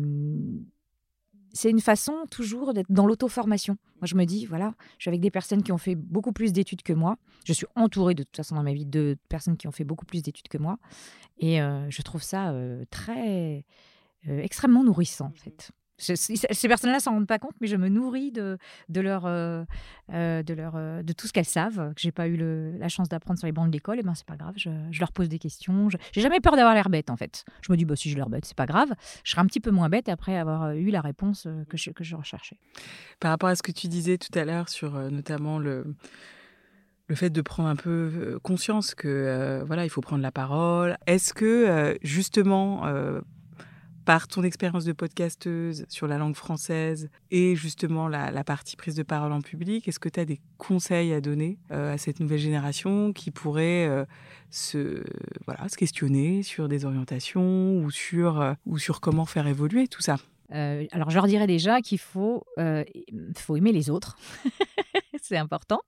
[1.53, 3.77] c'est une façon toujours d'être dans l'auto-formation.
[4.01, 6.53] Moi, je me dis, voilà, je suis avec des personnes qui ont fait beaucoup plus
[6.53, 7.17] d'études que moi.
[7.45, 10.07] Je suis entourée de toute façon dans ma vie de personnes qui ont fait beaucoup
[10.07, 10.79] plus d'études que moi.
[11.39, 13.65] Et euh, je trouve ça euh, très,
[14.29, 15.71] euh, extrêmement nourrissant, en fait.
[16.03, 19.65] Je- ces personnes-là s'en rendent pas compte, mais je me nourris de, de, leur, euh,
[20.13, 22.37] euh, de, leur, euh, de tout ce qu'elles savent, que j'ai pas eu
[22.79, 23.99] la chance d'apprendre sur les bancs de l'école.
[23.99, 25.89] Et ben c'est pas grave, je, je leur pose des questions.
[25.91, 27.45] Je- J'ai jamais peur d'avoir l'air bête, en fait.
[27.63, 28.89] Je me dis, bah, si j'ai l'air bête, c'est pas grave.
[29.25, 32.17] Je serai un petit peu moins bête après avoir eu la réponse que je, je
[32.17, 32.57] recherchais.
[33.21, 35.85] Par rapport à ce que tu disais tout à l'heure sur notamment le,
[37.09, 40.97] le fait de prendre un peu conscience que voilà, il faut prendre la parole.
[41.07, 42.83] Est-ce que justement
[44.05, 49.03] par ton expérience de podcasteuse sur la langue française et justement la, partie prise de
[49.03, 52.39] parole en public, est-ce que tu as des conseils à donner euh, à cette nouvelle
[52.39, 54.05] génération qui pourrait euh,
[54.51, 55.03] se,
[55.47, 60.03] voilà, se questionner sur des orientations ou sur, euh, ou sur comment faire évoluer tout
[60.03, 60.19] ça?
[60.53, 62.85] Euh, alors, je leur dirais déjà qu'il faut, euh,
[63.37, 64.17] faut aimer les autres.
[65.23, 65.81] c'est important.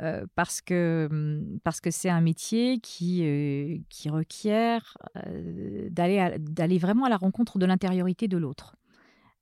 [0.00, 4.96] Euh, parce que hum, parce que c'est un métier qui, qui requiert
[5.90, 8.76] d'aller d'aller vraiment à la rencontre de l'intériorité de l'autre.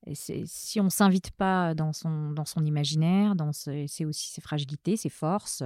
[0.06, 4.30] Et si on ne s'invite pas dans son, dans son imaginaire, dans ce- c'est aussi
[4.30, 5.62] ses fragilités, ses forces,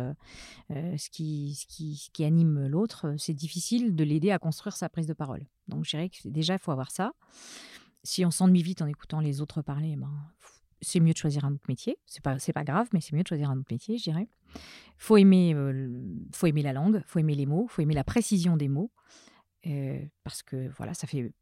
[0.70, 4.88] ce, qui, ce, qui, ce qui anime l'autre, c'est difficile de l'aider à construire sa
[4.88, 5.46] prise de parole.
[5.68, 7.12] Donc je dirais que déjà, il faut avoir ça.
[8.04, 10.12] Si on s'ennuie vite en écoutant les autres parler, ben,
[10.84, 11.98] c'est mieux de choisir un autre métier.
[12.06, 14.28] C'est pas, c'est pas grave, mais c'est mieux de choisir un autre métier, je dirais.
[14.98, 16.00] Faut aimer, euh,
[16.32, 18.92] faut aimer la langue, faut aimer les mots, faut aimer la précision des mots.
[19.66, 21.32] Euh, parce que voilà, ça fait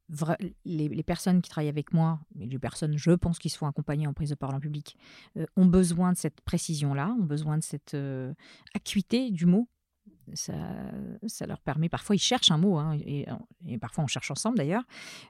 [0.64, 4.12] les, personnes qui travaillent avec moi, les personnes, je pense, qui se font accompagner en
[4.12, 4.96] prise de parole en public,
[5.37, 7.96] euh, ont besoin de cette précision-là, ont besoin de cette
[8.75, 9.68] acuité du mot.
[10.35, 13.26] Ça, leur permet, parfois ils cherchent un mot, hein, et,
[13.80, 14.85] parfois on cherche ensemble d'ailleurs,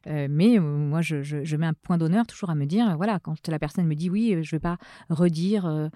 [0.07, 3.18] euh, mais euh, moi je, mets un point d'honneur toujours à me dire, euh, voilà,
[3.18, 4.76] quand la personne me dit oui, je ne vais pas
[5.09, 5.90] redire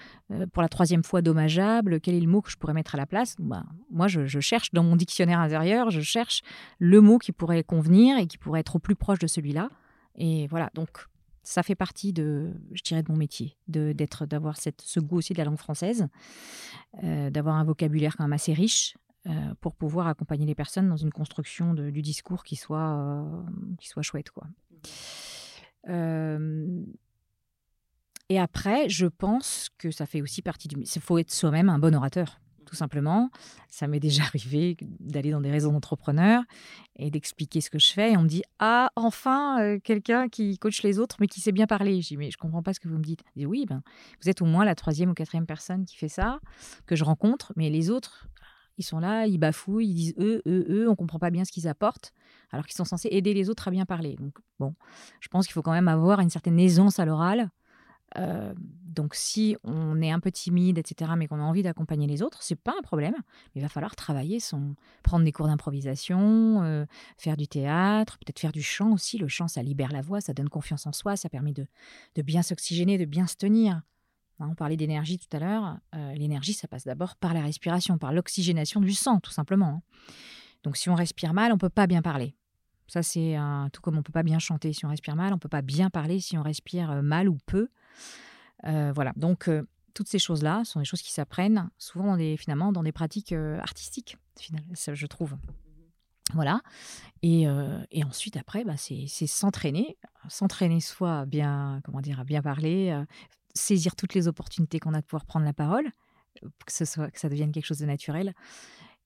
[0.53, 3.07] pour la troisième fois dommageable, quel est le mot que je pourrais mettre à la
[3.07, 6.43] place Ben, Moi je, je cherche dans mon dictionnaire intérieur, je cherche
[6.79, 9.71] le mot qui pourrait convenir et qui pourrait être au plus proche de celui-là.
[10.17, 11.07] Et voilà, donc
[11.47, 15.39] ça fait partie de, je dirais, de mon métier, d'être, d'avoir ce goût aussi de
[15.39, 16.09] la langue française,
[17.05, 18.97] euh, d'avoir un vocabulaire quand même assez riche
[19.29, 23.43] euh, pour pouvoir accompagner les personnes dans une construction du discours qui soit, euh,
[23.79, 24.49] qui soit chouette, quoi.
[28.29, 30.77] Et après, je pense que ça fait aussi partie du.
[30.81, 33.31] Il faut être soi-même un bon orateur, tout simplement.
[33.71, 36.43] Ça m'est déjà arrivé d'aller dans des réseaux d'entrepreneurs
[36.97, 38.13] et d'expliquer ce que je fais.
[38.13, 41.53] Et on me dit Ah, enfin, euh, quelqu'un qui coach les autres, mais qui sait
[41.53, 42.03] bien parler.
[42.03, 43.23] Je dis Mais je comprends pas ce que vous me dites.
[43.37, 43.83] Je Oui, ben,
[44.23, 46.41] vous êtes au moins la troisième ou quatrième personne qui fait ça,
[46.87, 48.29] que je rencontre, mais les autres.
[48.79, 51.53] Ils sont là, ils bafouillent, ils disent eux, eux, eux, on comprend pas bien ce
[51.53, 52.13] qu'ils apportent,
[52.51, 54.17] alors qu'ils sont censés aider les autres à bien parler.
[54.17, 54.75] Donc, bon,
[55.21, 57.49] je pense qu'il faut quand même avoir une certaine aisance à l'oral,
[58.19, 62.23] euh, donc, si on est un peu timide, etc., mais qu'on a envie d'accompagner les
[62.23, 63.15] autres, c'est pas un problème.
[63.55, 66.87] Il va falloir travailler son, prendre des cours d'improvisation, euh,
[67.19, 69.19] faire du théâtre, peut-être faire du chant aussi.
[69.19, 71.67] Le chant, ça libère la voix, ça donne confiance en soi, ça permet de,
[72.15, 73.83] de bien s'oxygéner, de bien se tenir.
[74.41, 75.79] Hein, on parlait d'énergie tout à l'heure.
[75.95, 79.67] Euh, L'énergie, ça passe d'abord par la respiration, par l'oxygénation du sang, tout simplement.
[79.69, 79.83] hein.
[80.63, 82.35] Donc, si on respire mal, on peut pas bien parler.
[82.89, 83.37] Ça, c'est
[83.73, 85.91] tout comme on peut pas bien chanter si on respire mal, on peut pas bien
[85.91, 87.69] parler si on respire mal ou peu.
[88.65, 89.13] Euh, voilà.
[89.17, 89.63] Donc, euh,
[89.95, 93.33] toutes ces choses-là sont des choses qui s'apprennent souvent dans des, finalement dans des pratiques
[93.33, 95.37] euh, artistiques, finalement, je trouve.
[96.35, 96.61] Voilà.
[97.23, 97.47] Et,
[97.93, 99.97] et ensuite, après, bah, c'est s'entraîner.
[100.29, 103.01] S'entraîner soit à bien, comment dire, à bien parler,
[103.55, 105.89] saisir toutes les opportunités qu'on a de pouvoir prendre la parole,
[106.43, 108.35] que, ce soit, que ça devienne quelque chose de naturel.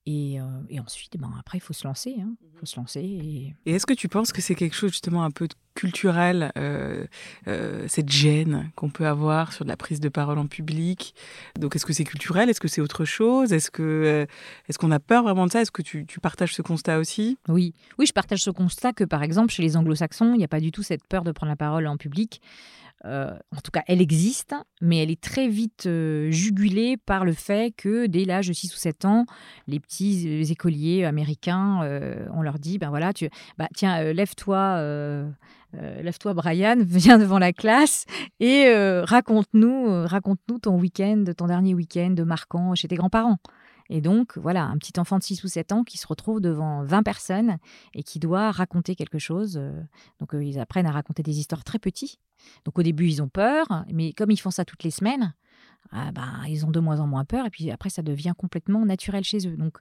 [0.06, 2.14] Et, euh, et ensuite, ben, après, il faut se lancer.
[2.16, 3.00] Il faut se lancer.
[3.00, 3.54] Et...
[3.66, 7.06] Et est-ce que tu penses que c'est quelque chose justement un peu culturel, euh,
[7.48, 11.14] euh, cette gêne qu'on peut avoir sur de la prise de parole en public?
[11.58, 12.50] Donc est-ce que c'est culturel?
[12.50, 13.52] Est-ce que c'est autre chose?
[13.52, 14.26] Est-ce que euh,
[14.68, 15.60] est-ce qu'on a peur vraiment de ça?
[15.60, 17.38] Est-ce que tu, tu partages ce constat aussi?
[17.48, 20.48] Oui, oui, je partage ce constat que par exemple chez les anglo-saxons, il n'y a
[20.48, 22.40] pas du tout cette peur de prendre la parole en public.
[23.06, 27.32] Euh, en tout cas, elle existe, mais elle est très vite euh, jugulée par le
[27.32, 29.26] fait que dès l'âge de 6 ou 7 ans,
[29.66, 31.80] les petits euh, écoliers américains,
[32.34, 34.82] on leur dit, ben voilà, tu, bah, tiens, lève-toi,
[35.72, 38.04] lève-toi Brian, viens devant la classe
[38.38, 43.38] et raconte-nous, raconte-nous ton week-end, ton dernier week-end marquant chez tes grands-parents.
[43.92, 46.84] Et donc, voilà, un petit enfant de 6 ou 7 ans qui se retrouve devant
[46.84, 47.58] 20 personnes
[47.92, 49.56] et qui doit raconter quelque chose.
[49.58, 49.82] euh,
[50.20, 52.20] Donc, euh, ils apprennent à raconter des histoires très petits.
[52.64, 55.34] Donc, au début, ils ont peur, mais comme ils font ça toutes les semaines,
[55.90, 57.46] ah ben, ils ont de moins en moins peur.
[57.46, 59.56] Et puis après, ça devient complètement naturel chez eux.
[59.56, 59.78] Donc,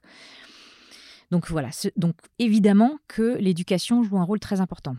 [1.30, 1.70] donc voilà.
[1.96, 4.96] Donc, évidemment que l'éducation joue un rôle très important.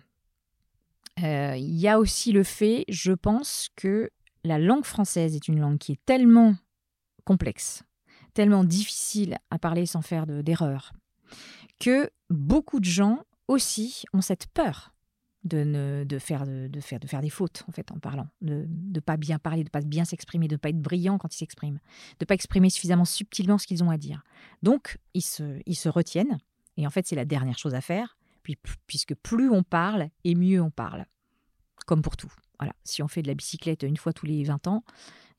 [1.21, 4.09] Euh, Il y a aussi le fait, je pense, que
[4.45, 6.55] la langue française est une langue qui est tellement
[7.25, 7.83] complexe,
[8.33, 10.93] tellement difficile à parler sans faire de- d'erreur,
[11.79, 14.93] que beaucoup de gens aussi ont cette peur
[15.43, 18.67] de, ne, de, faire, de, faire, de faire des fautes, en fait, en parlant, de
[18.69, 21.37] ne pas bien parler, de pas bien s'exprimer, de ne pas être brillant quand ils
[21.37, 21.79] s'expriment,
[22.19, 24.23] de ne pas exprimer suffisamment subtilement ce qu'ils ont à dire.
[24.61, 26.37] Donc, ils se, ils se retiennent,
[26.77, 30.35] et en fait, c'est la dernière chose à faire, puis, puisque plus on parle, et
[30.35, 31.05] mieux on parle,
[31.87, 32.31] comme pour tout.
[32.59, 32.73] Voilà.
[32.83, 34.83] Si on fait de la bicyclette une fois tous les 20 ans,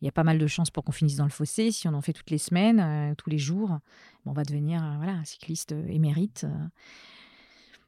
[0.03, 1.70] il y a pas mal de chances pour qu'on finisse dans le fossé.
[1.70, 3.78] Si on en fait toutes les semaines, euh, tous les jours,
[4.26, 6.44] on va devenir euh, voilà, un cycliste euh, émérite.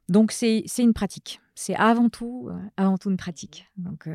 [0.09, 1.41] Donc c'est une pratique.
[1.55, 3.67] C'est avant tout, avant tout une pratique.
[3.77, 4.09] Donc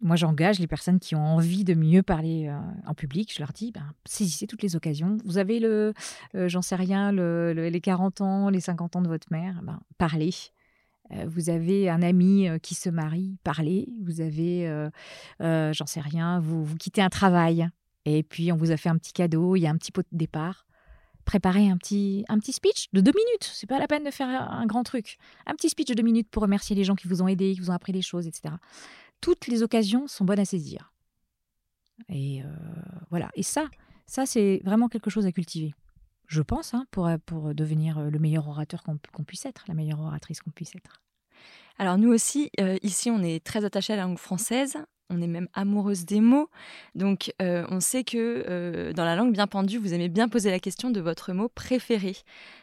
[0.00, 2.54] moi j'engage les personnes qui ont envie de mieux parler
[2.86, 3.32] en public.
[3.34, 5.16] Je leur dis, ben, saisissez toutes les occasions.
[5.24, 5.94] Vous avez le,
[6.34, 9.80] j'en sais rien, le- le- les 40 ans, les 50 ans de votre mère, ben,
[9.98, 10.30] parlez.
[11.12, 13.88] Euh, vous avez un ami euh, qui se marie, parlez.
[14.02, 17.68] Vous avez, euh, j'en sais rien, vous, quittez un travail
[18.04, 20.06] et puis on vous a fait un petit cadeau, il y a un petit pot
[20.10, 20.66] de départ.
[21.24, 23.50] Préparez un petit, un petit speech de deux minutes.
[23.52, 25.18] C'est pas la peine de faire un grand truc.
[25.46, 27.60] Un petit speech de deux minutes pour remercier les gens qui vous ont aidé, qui
[27.60, 28.54] vous ont appris des choses, etc.
[29.20, 30.92] Toutes les occasions sont bonnes à saisir.
[32.08, 32.42] Et
[33.10, 33.28] voilà.
[33.34, 33.66] Et ça,
[34.06, 35.74] ça c'est vraiment quelque chose à cultiver.
[36.26, 40.40] Je pense, hein, pour, pour devenir le meilleur orateur qu'on puisse être, la meilleure oratrice
[40.40, 41.02] qu'on puisse être.
[41.78, 44.76] Alors nous aussi, euh, ici, on est très attachés à la langue française.
[45.08, 46.48] On est même amoureuse des mots.
[46.96, 50.50] Donc, euh, on sait que euh, dans la langue bien pendue, vous aimez bien poser
[50.50, 52.16] la question de votre mot préféré.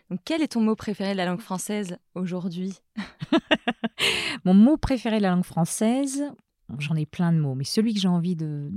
[0.10, 2.80] Donc, quel est ton mot préféré de la langue française aujourd'hui?
[4.44, 6.24] Mon mot préféré de la langue française,
[6.80, 8.70] j'en ai plein de mots, mais celui que j'ai envie de,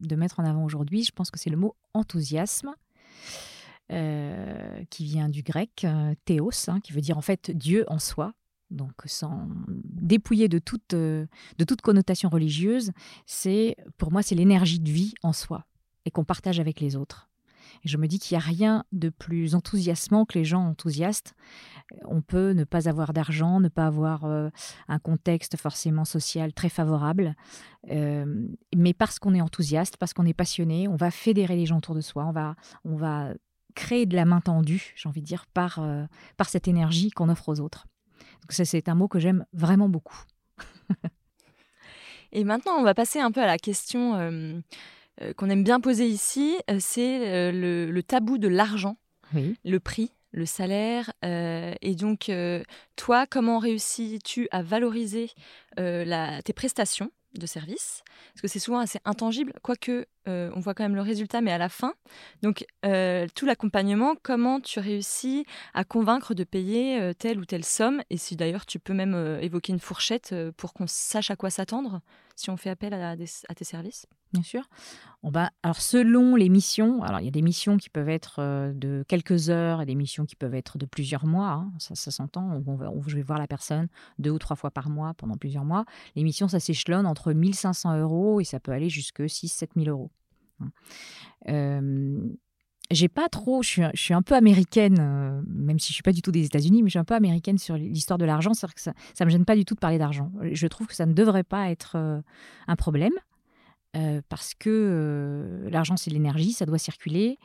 [0.00, 2.74] de mettre en avant aujourd'hui, je pense que c'est le mot enthousiasme.
[3.92, 7.98] Euh, qui vient du grec euh, théos, hein, qui veut dire en fait Dieu en
[7.98, 8.32] soi,
[8.70, 11.26] donc sans dépouiller de toute, euh,
[11.58, 12.92] de toute connotation religieuse,
[13.26, 15.66] c'est pour moi c'est l'énergie de vie en soi
[16.06, 17.28] et qu'on partage avec les autres.
[17.84, 21.34] Je me dis qu'il n'y a rien de plus enthousiasmant que les gens enthousiastes.
[22.06, 27.34] On peut ne pas avoir d'argent, ne pas avoir un contexte forcément social très favorable,
[27.86, 31.94] mais parce qu'on est enthousiaste, parce qu'on est passionné, on va fédérer les gens autour
[31.94, 32.54] de soi, on va,
[32.84, 33.34] on va
[33.74, 36.04] créer de la main tendue, j'ai envie de dire, par, euh,
[36.36, 37.86] par cette énergie qu'on offre aux autres.
[38.42, 40.22] Donc ça, c'est un mot que j'aime vraiment beaucoup.
[42.32, 44.58] Et maintenant, on va passer un peu à la question euh,
[45.22, 46.56] euh, qu'on aime bien poser ici.
[46.80, 48.96] C'est le, le tabou de l'argent,
[49.34, 49.56] Oui.
[49.64, 51.12] le prix, le salaire.
[51.22, 52.30] et donc,
[52.96, 55.30] toi, comment réussis-tu à valoriser
[55.76, 57.10] la- tes prestations?
[57.38, 61.02] De service Parce que c'est souvent assez intangible, quoique euh, on voit quand même le
[61.02, 61.94] résultat, mais à la fin.
[62.42, 67.64] Donc, euh, tout l'accompagnement, comment tu réussis à convaincre de payer euh, telle ou telle
[67.64, 68.02] somme?
[68.10, 72.00] Et si d'ailleurs tu peux même évoquer une fourchette pour qu'on sache à quoi s'attendre?
[72.36, 74.68] Si on fait appel à, tes services Bien sûr.
[75.22, 78.40] On va, alors, selon les missions, alors il y a des missions qui peuvent être
[78.40, 81.50] euh, de quelques heures et des missions qui peuvent être de plusieurs mois.
[81.50, 82.60] hein, ça, s'entend.
[82.66, 83.86] On, va- on- je vais voir la personne
[84.18, 85.84] deux ou trois fois par mois pendant plusieurs mois.
[86.16, 89.88] Les missions, ça s'échelonne entre 1500 euros et ça peut aller jusque 6 7 000
[89.88, 90.10] euros.
[90.60, 90.70] Hein.
[91.48, 92.18] Euh,
[92.90, 96.02] j'ai pas trop, je suis, je suis un peu américaine, euh, même si je suis
[96.02, 98.54] pas du tout des États-Unis, mais je suis un peu américaine sur l'histoire de l'argent.
[98.54, 100.30] Ça, ça me gêne pas du tout de parler d'argent.
[100.42, 102.20] Je trouve que ça ne devrait pas être euh,
[102.66, 103.14] un problème.
[103.96, 107.38] Euh, parce que l'argent, c'est l'énergie, ça doit circuler.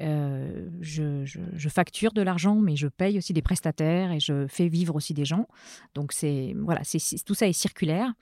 [0.00, 4.94] Euh, je, facture de l'argent, mais je paye aussi des prestataires et je fais vivre
[4.94, 5.48] aussi des gens.
[5.94, 8.12] Donc, c'est voilà, c'est tout ça est circulaire.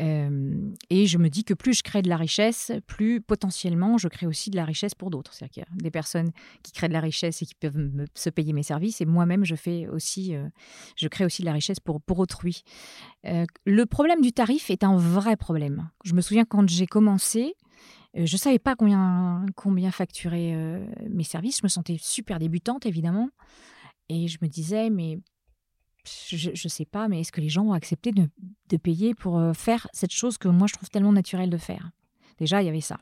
[0.00, 4.08] Euh, et je me dis que plus je crée de la richesse, plus potentiellement je
[4.08, 5.32] crée aussi de la richesse pour d'autres.
[5.32, 6.32] C'est-à-dire qu'il y a des personnes
[6.64, 9.54] qui créent de la richesse et qui peuvent se payer mes services, et moi-même je
[9.54, 10.48] fais aussi, euh,
[10.96, 12.62] je crée aussi de la richesse pour, pour autrui.
[13.64, 15.88] Le problème du tarif est un vrai problème.
[16.04, 17.54] Je me souviens quand j'ai commencé,
[18.16, 21.58] euh, je ne savais pas combien, combien facturer euh, mes services.
[21.58, 23.28] Je me sentais super débutante, évidemment.
[24.08, 25.18] Et je me disais, mais
[26.04, 28.28] je ne sais pas, mais est-ce que les gens vont accepter de,
[28.68, 31.90] de payer pour euh, faire cette chose que moi, je trouve tellement naturelle de faire?
[32.38, 33.00] Déjà, il y avait ça.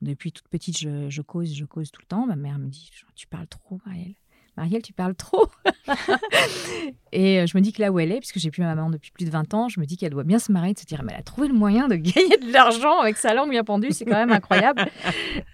[0.00, 2.26] Depuis toute petite, je, je cause, je cause tout le temps.
[2.26, 4.14] Ma mère me dit, tu parles trop, Marielle.
[4.58, 5.46] Marielle, tu parles trop.
[7.12, 8.90] et euh, je me dis que là où elle est, puisque j'ai plus ma maman
[8.90, 10.84] depuis plus de 20 ans, je me dis qu'elle doit bien se marrer de se
[10.84, 13.64] dire, mais elle a trouvé le moyen de gagner de l'argent avec sa langue bien
[13.64, 14.84] pendue, c'est quand même incroyable.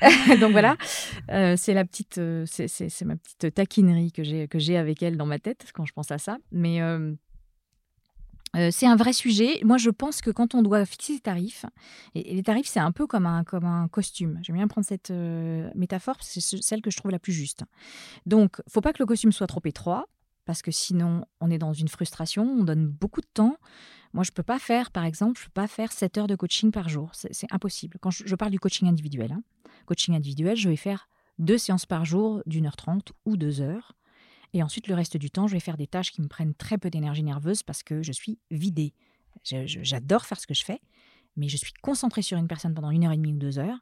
[0.40, 0.76] Donc voilà,
[1.30, 4.76] Euh, c'est la petite, euh, c'est, c'est- c'est ma petite taquinerie que j'ai que j'ai
[4.76, 6.38] avec elle dans ma tête quand je pense à ça.
[6.52, 7.12] Mais euh,
[8.55, 9.61] euh, c'est un vrai sujet.
[9.64, 11.66] Moi, je pense que quand on doit fixer les tarifs,
[12.14, 14.38] et, les tarifs, c'est un peu comme un, comme un costume.
[14.42, 17.64] J'aime bien prendre cette euh, métaphore, c'est ce- celle que je trouve la plus juste.
[18.26, 20.07] Donc, faut pas que le costume soit trop étroit,
[20.44, 23.57] parce que sinon, on est dans une frustration, on donne beaucoup de temps.
[24.12, 26.36] Moi, je ne peux pas faire, par exemple, je peux pas faire 7 heures de
[26.36, 27.11] coaching par jour.
[27.12, 27.98] C'est impossible.
[28.00, 29.42] Quand je, je parle du coaching individuel, hein.
[29.86, 33.96] coaching individuel, je vais faire deux séances par jour d'une heure trente ou deux heures.
[34.55, 36.78] Et ensuite, le reste du temps, je vais faire des tâches qui me prennent très
[36.78, 38.94] peu d'énergie nerveuse parce que je suis vidée.
[39.42, 40.80] J'adore faire ce que je fais,
[41.36, 43.80] mais je suis concentrée sur une personne pendant une heure et demie ou deux heures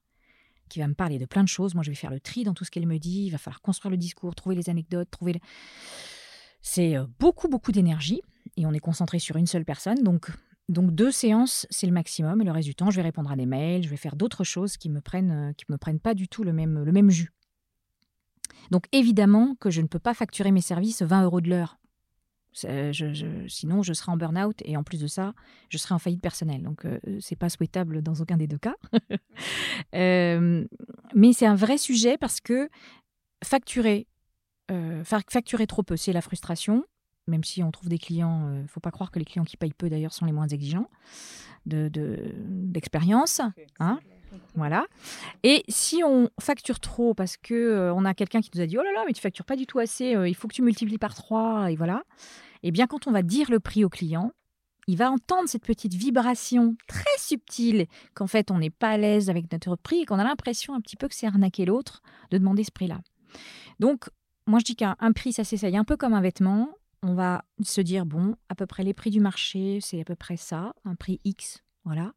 [0.71, 1.75] qui va me parler de plein de choses.
[1.75, 3.27] Moi, je vais faire le tri dans tout ce qu'elle me dit.
[3.27, 5.39] Il va falloir construire le discours, trouver les anecdotes, trouver.
[6.63, 8.23] C'est euh, beaucoup, beaucoup d'énergie
[8.57, 10.03] et on est concentré sur une seule personne.
[10.03, 10.31] Donc,
[10.71, 12.41] donc deux séances, c'est le maximum.
[12.41, 14.45] Et le reste du temps, je vais répondre à des mails, je vais faire d'autres
[14.45, 17.11] choses qui me prennent, euh, qui me prennent pas du tout le même, le même
[17.11, 17.31] jus.
[18.71, 21.79] Donc évidemment que je ne peux pas facturer mes services 20 euros de l'heure.
[22.55, 25.33] Je- je- sinon, je serai en burn-out et en plus de ça,
[25.71, 26.63] je serai en faillite personnelle.
[26.63, 28.75] Donc, euh, c'est pas souhaitable dans aucun des deux cas.
[29.95, 30.65] Euh,
[31.15, 32.69] mais c'est un vrai sujet parce que
[33.45, 34.07] facturer,
[34.71, 36.85] euh, fa- facturer trop peu, c'est la frustration.
[37.27, 39.57] Même si on trouve des clients, il ne faut pas croire que les clients qui
[39.57, 40.89] payent peu d'ailleurs sont les moins exigeants
[41.67, 43.41] de- de- d'expérience.
[43.79, 44.01] hein.
[44.55, 44.87] Voilà.
[45.43, 48.79] Et si on facture trop parce que euh, on a quelqu'un qui nous a dit
[48.79, 50.63] oh là là mais tu factures pas du tout assez, euh, il faut que tu
[50.63, 52.03] multiplies par 3 et voilà.
[52.63, 54.33] Et bien quand on va dire le prix au client,
[54.87, 59.31] il va entendre cette petite vibration très subtile qu'en fait on n'est pas à l'aise
[59.31, 62.39] avec notre prix et qu'on a l'impression un petit peu que c'est arnaquer l'autre de
[62.39, 63.01] demander ce prix-là.
[63.81, 64.11] Donc
[64.47, 66.69] moi je dis qu'un un prix ça s'essaye un peu comme un vêtement.
[67.05, 70.17] On va se dire bon à peu près les prix du marché c'est à peu
[70.17, 71.63] près ça, un prix X.
[71.85, 72.15] Voilà.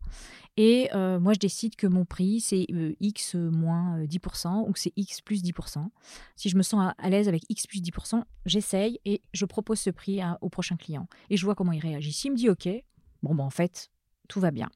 [0.57, 2.66] Et moi, je décide que mon prix, c'est
[3.01, 5.88] X moins euh, 10% ou que c'est X plus 10%.
[6.36, 9.89] Si je me sens à, l'aise avec X plus 10%, j'essaye et je propose ce
[9.89, 11.07] prix au prochain client.
[11.30, 12.13] Et je vois comment il réagit.
[12.13, 12.70] S'il me dit OK,
[13.24, 13.91] bon, ben, en fait,
[14.28, 14.70] tout va bien.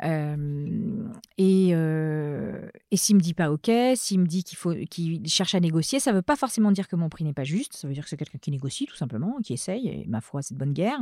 [0.00, 5.54] Et euh, et s'il me dit pas OK, s'il me dit qu'il faut qu'il cherche
[5.54, 7.74] à négocier, ça veut pas forcément dire que mon prix n'est pas juste.
[7.74, 9.88] Ça veut dire que c'est quelqu'un qui négocie tout simplement, qui essaye.
[9.88, 11.00] Et ma foi, c'est de bonne guerre.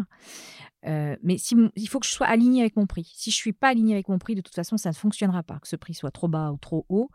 [0.84, 3.10] Mais si, il faut que je sois alignée avec mon prix.
[3.14, 5.58] Si je suis pas alignée avec mon prix, de toute façon, ça ne fonctionnera pas.
[5.58, 7.10] Que ce prix soit trop bas ou trop haut,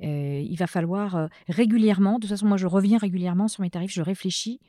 [0.00, 2.14] il va falloir régulièrement.
[2.14, 3.92] De toute façon, moi, je reviens régulièrement sur mes tarifs.
[3.92, 4.60] Je réfléchis.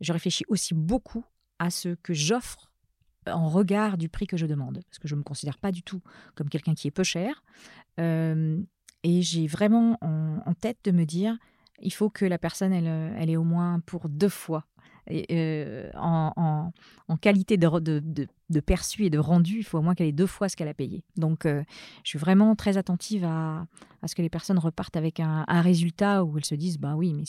[0.00, 1.24] Je réfléchis aussi beaucoup
[1.58, 2.73] à ce que j'offre
[3.28, 5.82] en regard du prix que je demande, parce que je ne me considère pas du
[5.82, 6.00] tout
[6.34, 7.42] comme quelqu'un qui est peu cher.
[8.00, 8.60] Euh,
[9.02, 11.36] et j'ai vraiment en, en tête de me dire,
[11.80, 14.64] il faut que la personne, elle, euh, elle est au moins pour deux fois.
[15.06, 16.72] Et, euh, en, en-
[17.08, 20.06] en qualité de, de, de- de perçu et de rendu, il faut au moins qu'elle
[20.06, 21.04] ait deux fois ce qu'elle a payé.
[21.16, 21.62] Donc, euh,
[22.04, 23.66] je suis vraiment très attentive à,
[24.00, 26.94] à ce que les personnes repartent avec un, un résultat où elles se disent, bah
[26.96, 27.24] oui, mais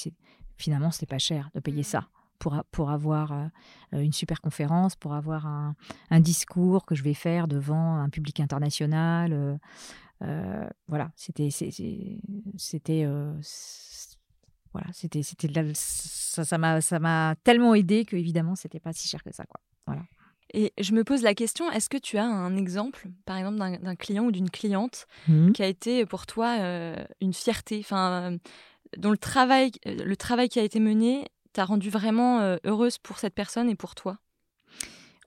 [0.55, 2.07] finalement, c'était pas cher de payer ça
[2.39, 3.47] pour, pour avoir euh,
[3.91, 5.75] une super conférence, pour avoir un,
[6.09, 9.33] un discours que je vais faire devant un public international.
[9.33, 9.57] euh,
[10.21, 13.33] euh, voilà, c'était c'était euh,
[14.71, 19.33] voilà, c'était ça m'a ça m'a tellement aidé que évidemment c'était pas si cher que
[19.33, 19.59] ça quoi.
[19.85, 20.03] Voilà.
[20.53, 23.95] Et je me pose la question, est-ce que tu as un exemple, par exemple, d'un
[23.95, 25.05] client ou d'une cliente
[25.53, 28.37] qui a été pour toi euh, une fierté, enfin,
[28.97, 33.17] dont le travail, le travail qui a été mené t'a rendu vraiment euh, heureuse pour
[33.17, 34.19] cette personne et pour toi?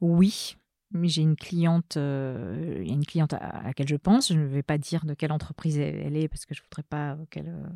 [0.03, 0.57] Oui,
[0.95, 4.32] j'ai une cliente, euh, une cliente à, laquelle je pense.
[4.32, 7.16] Je ne vais pas dire de quelle entreprise elle, est parce que je voudrais pas
[7.30, 7.68] qu'elle, euh,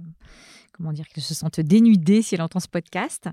[0.72, 3.28] comment dire, qu'elle se sente dénudée si elle entend ce podcast.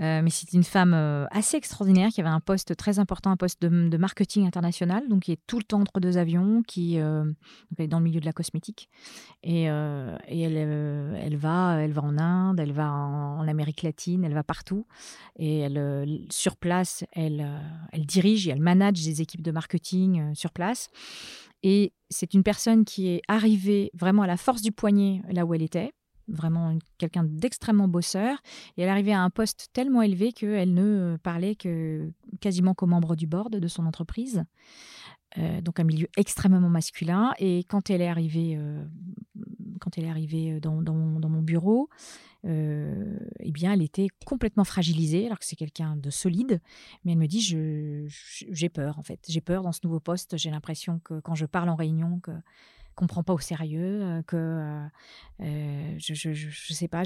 [0.00, 3.36] Euh, mais c'est une femme euh, assez extraordinaire qui avait un poste très important, un
[3.36, 7.24] poste de, marketing international, donc qui est tout le temps entre deux avions, qui euh,
[7.78, 8.90] elle est dans le milieu de la cosmétique
[9.44, 14.32] et, euh, elle, euh, va, elle va en Inde, elle va en, Amérique latine, elle
[14.32, 14.86] va partout
[15.38, 17.58] et elle, euh, sur place, elle, euh,
[17.92, 20.88] elle dirige et elle manage des équipes de marketing euh, sur place.
[21.62, 25.54] Et c'est une personne qui est arrivée vraiment à la force du poignet là où
[25.54, 25.92] elle était,
[26.28, 28.38] vraiment quelqu'un d'extrêmement bosseur.
[28.76, 33.16] Et elle arrivait à un poste tellement élevé qu'elle ne parlait que quasiment qu'aux membres
[33.16, 34.44] du board de son entreprise.
[35.38, 37.32] Euh, donc un milieu extrêmement masculin.
[37.38, 38.84] Et quand elle est arrivée, euh,
[39.80, 41.88] quand elle est arrivée dans, dans mon, bureau,
[42.44, 46.60] euh, eh bien, elle était complètement fragilisée, alors que c'est quelqu'un de solide.
[47.04, 49.20] Mais elle me dit, j'ai peur, en fait.
[49.28, 50.36] J'ai peur dans ce nouveau poste.
[50.36, 52.32] J'ai l'impression que quand je parle en réunion, que
[52.94, 54.86] qu'on prend pas au sérieux, euh, que euh,
[55.40, 57.02] euh, je, je, je, sais pas,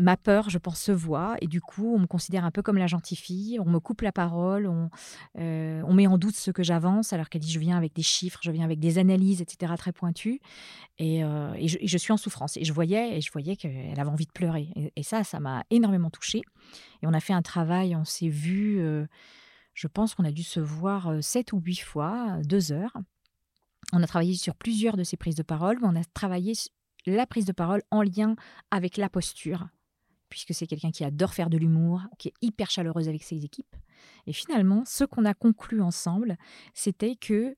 [0.00, 2.78] ma peur, je pense, se voit et du coup, on me considère un peu comme
[2.78, 4.90] la gentille fille, on me coupe la parole, on,
[5.38, 8.02] euh, on met en doute ce que j'avance, alors qu'elle dit je viens avec des
[8.02, 10.40] chiffres, je viens avec des analyses, etc., très pointues,
[10.98, 12.56] et, euh, et je, suis en souffrance.
[12.56, 14.72] Et je voyais, et je voyais qu'elle avait envie de pleurer.
[14.96, 16.42] Et, ça, ça m'a énormément touchée.
[17.02, 19.06] Et on a fait un travail, on s'est vu, euh,
[19.74, 22.96] je pense qu'on a dû se voir sept ou huit fois, deux heures.
[23.92, 26.52] On a travaillé sur plusieurs de ces prises de parole, mais on a travaillé
[27.06, 28.36] la prise de parole en lien
[28.70, 29.68] avec la posture
[30.30, 33.76] puisque c'est quelqu'un qui adore faire de l'humour, qui est hyper chaleureuse avec ses équipes.
[34.26, 36.38] Et finalement, ce qu'on a conclu ensemble,
[36.72, 37.56] c'était que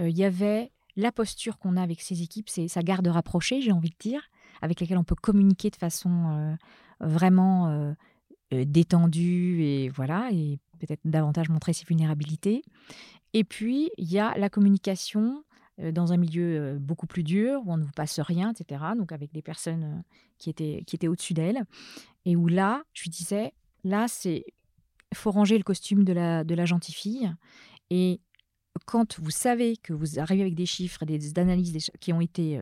[0.00, 3.60] euh, il y avait la posture qu'on a avec ses équipes, c'est sa garde rapprochée,
[3.60, 4.22] j'ai envie de dire,
[4.62, 6.54] avec laquelle on peut communiquer de façon euh,
[7.00, 7.94] vraiment euh,
[8.64, 12.62] détendue et voilà, et peut-être davantage montrer ses vulnérabilités.
[13.32, 15.44] Et puis, il y a la communication
[15.78, 18.82] dans un milieu beaucoup plus dur, où on ne vous passe rien, etc.
[18.96, 20.04] Donc avec des personnes
[20.38, 21.64] qui étaient, qui étaient au-dessus d'elle.
[22.24, 23.52] Et où là, je lui disais,
[23.82, 24.44] là, c'est
[25.12, 27.32] faut ranger le costume de la, de la gentille fille.
[27.90, 28.20] Et
[28.86, 32.60] quand vous savez que vous arrivez avec des chiffres des analyses qui ont été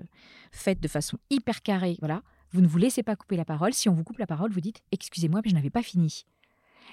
[0.50, 3.72] faites de façon hyper carrée, voilà, vous ne vous laissez pas couper la parole.
[3.72, 6.24] Si on vous coupe la parole, vous dites Excusez-moi, mais je n'avais pas fini.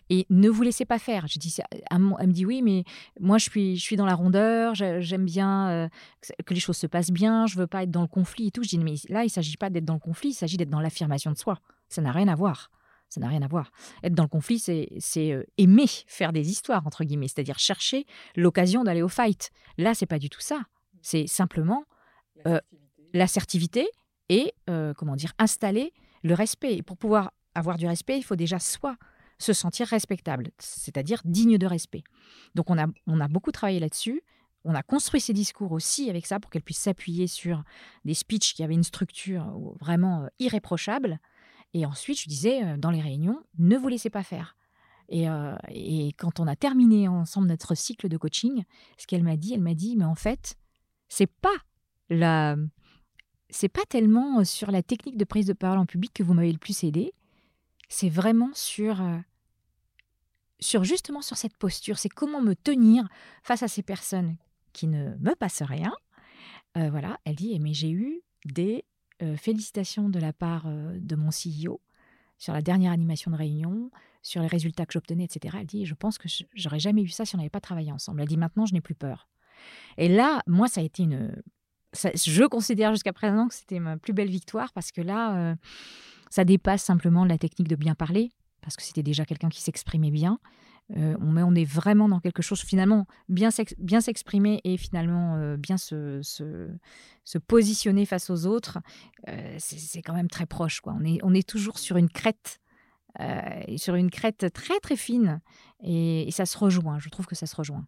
[0.10, 1.28] Et ne vous laissez pas faire.
[1.28, 1.58] Je dis,
[1.91, 2.84] elle me dit oui, mais
[3.20, 5.89] moi je suis, je suis dans la rondeur, j'aime bien euh,
[6.45, 8.64] que les choses se passent bien, je veux pas être dans le conflit et tout.
[8.64, 10.80] Je dis, mais là, il s'agit pas d'être dans le conflit, il s'agit d'être dans
[10.80, 11.60] l'affirmation de soi.
[11.89, 12.72] Ça n'a rien à voir.
[13.10, 13.72] Ça n'a rien à voir.
[14.04, 14.88] Être dans le conflit, c'est
[15.18, 19.52] euh, aimer faire des histoires, entre guillemets, c'est-à-dire chercher l'occasion d'aller au fight.
[19.78, 20.62] Là, c'est pas du tout ça.
[21.02, 21.86] C'est simplement
[22.45, 22.60] euh,
[23.14, 23.88] l'assertivité
[24.30, 24.54] et,
[24.95, 25.91] comment dire, installer
[26.22, 26.76] le respect.
[26.76, 28.95] Et pour pouvoir avoir du respect, il faut déjà soi
[29.40, 32.04] se sentir respectable, c'est-à-dire digne de respect.
[32.56, 34.22] Donc on a, on a beaucoup travaillé là-dessus.
[34.66, 37.64] On a construit ses discours aussi avec ça pour qu'elle puisse s'appuyer sur
[38.04, 41.20] des speeches qui avaient une structure euh, vraiment euh, irréprochable.
[41.74, 44.58] Et ensuite, je disais euh, dans les réunions, ne vous laissez pas faire.
[45.12, 45.26] Et,
[45.70, 48.64] et quand on a terminé ensemble notre cycle de coaching,
[49.00, 50.56] ce qu'elle m'a dit, elle m'a dit, mais en fait,
[51.08, 51.56] c'est pas
[52.12, 52.56] la,
[53.50, 56.52] c'est pas tellement sur la technique de prise de parole en public que vous m'avez
[56.52, 57.16] le plus aidé,
[57.88, 59.02] c'est vraiment sur
[60.60, 63.07] sur justement sur cette posture, c'est comment me tenir
[63.43, 64.36] face à ces personnes
[64.74, 65.93] qui ne me passent rien.
[66.78, 68.86] Euh, voilà, elle dit, mais j'ai eu des
[69.22, 71.82] euh, félicitations de la part euh, de mon CEO
[72.38, 73.91] sur la dernière animation de réunion,
[74.22, 75.57] sur les résultats que j'obtenais, etc.
[75.60, 78.22] Elle dit, je pense que j'aurais jamais eu ça si on n'avait pas travaillé ensemble.
[78.22, 79.28] Elle dit, maintenant, je n'ai plus peur.
[79.97, 81.41] Et là, moi, ça a été une...
[81.93, 85.57] je considère jusqu'à présent que c'était ma plus belle victoire parce que là,
[86.30, 88.32] ça dépasse simplement la technique de bien parler
[88.70, 90.39] parce que c'était déjà quelqu'un qui s'exprimait bien.
[90.95, 96.22] Euh, on, est vraiment dans quelque chose, finalement, bien s'exprimer et finalement euh, bien se,
[96.22, 98.78] se, positionner face aux autres,
[99.28, 100.82] euh, c'est quand même très proche.
[100.82, 100.95] Quoi.
[100.99, 102.59] On, est, on est toujours sur une crête,
[103.78, 105.41] sur une crête très très fine,
[105.84, 107.88] et, et, ça se rejoint, je trouve que ça se rejoint.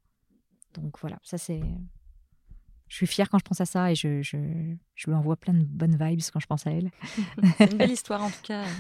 [0.74, 1.62] Donc voilà, ça c'est
[2.92, 4.38] je suis fière quand je pense à ça et je, je,
[4.96, 6.92] je, lui envoie plein de bonnes vibes quand je pense à elle.
[7.58, 8.64] C'est une belle histoire en tout cas.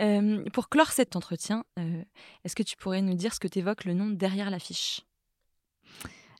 [0.00, 2.04] Euh, pour clore cet entretien, euh,
[2.44, 5.00] est-ce que tu pourrais nous dire ce que t'évoques le nom derrière l'affiche?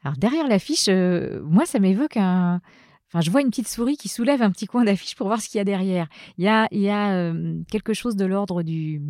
[0.05, 2.61] Alors derrière l'affiche, euh, moi ça m'évoque un...
[3.09, 5.49] Enfin, je vois une petite souris qui soulève un petit coin d'affiche pour voir ce
[5.49, 6.07] qu'il y a derrière.
[6.37, 7.33] Il y a, il y a
[7.69, 9.03] quelque chose de l'ordre du...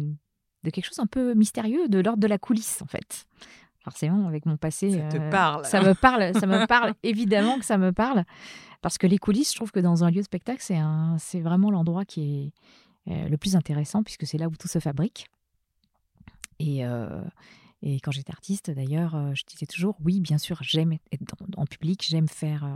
[0.62, 3.26] de quelque chose un peu mystérieux, de l'ordre de la coulisse en fait
[3.90, 4.92] forcément, avec mon passé.
[4.92, 5.64] Ça te euh, parle.
[5.64, 8.24] Ça me parle, ça me parle, évidemment que ça me parle.
[8.80, 10.78] Parce que les coulisses, je trouve que dans un lieu de spectacle, c'est,
[11.18, 12.52] c'est vraiment l'endroit qui
[13.06, 15.28] est euh, le plus intéressant, puisque c'est là où tout se fabrique.
[16.58, 17.22] Et, euh,
[17.82, 22.04] et quand j'étais artiste, d'ailleurs, je disais toujours, oui, bien sûr, j'aime être en public,
[22.08, 22.66] j'aime faire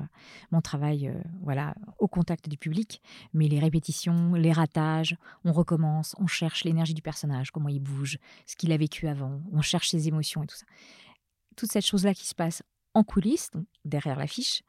[0.53, 3.03] mon travail voilà, au contact du public,
[3.35, 8.19] mais les répétitions, les ratages, on recommence, on cherche l'énergie du personnage, comment il bouge,
[8.47, 10.67] ce qu'il a vécu avant, on cherche ses émotions et tout ça
[11.57, 12.63] toute cette chose-là qui se passe
[12.95, 13.51] en coulisses,
[13.85, 14.63] derrière l'affiche,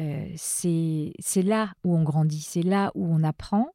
[0.00, 3.68] euh, c'est là où on grandit, c'est là où on apprend,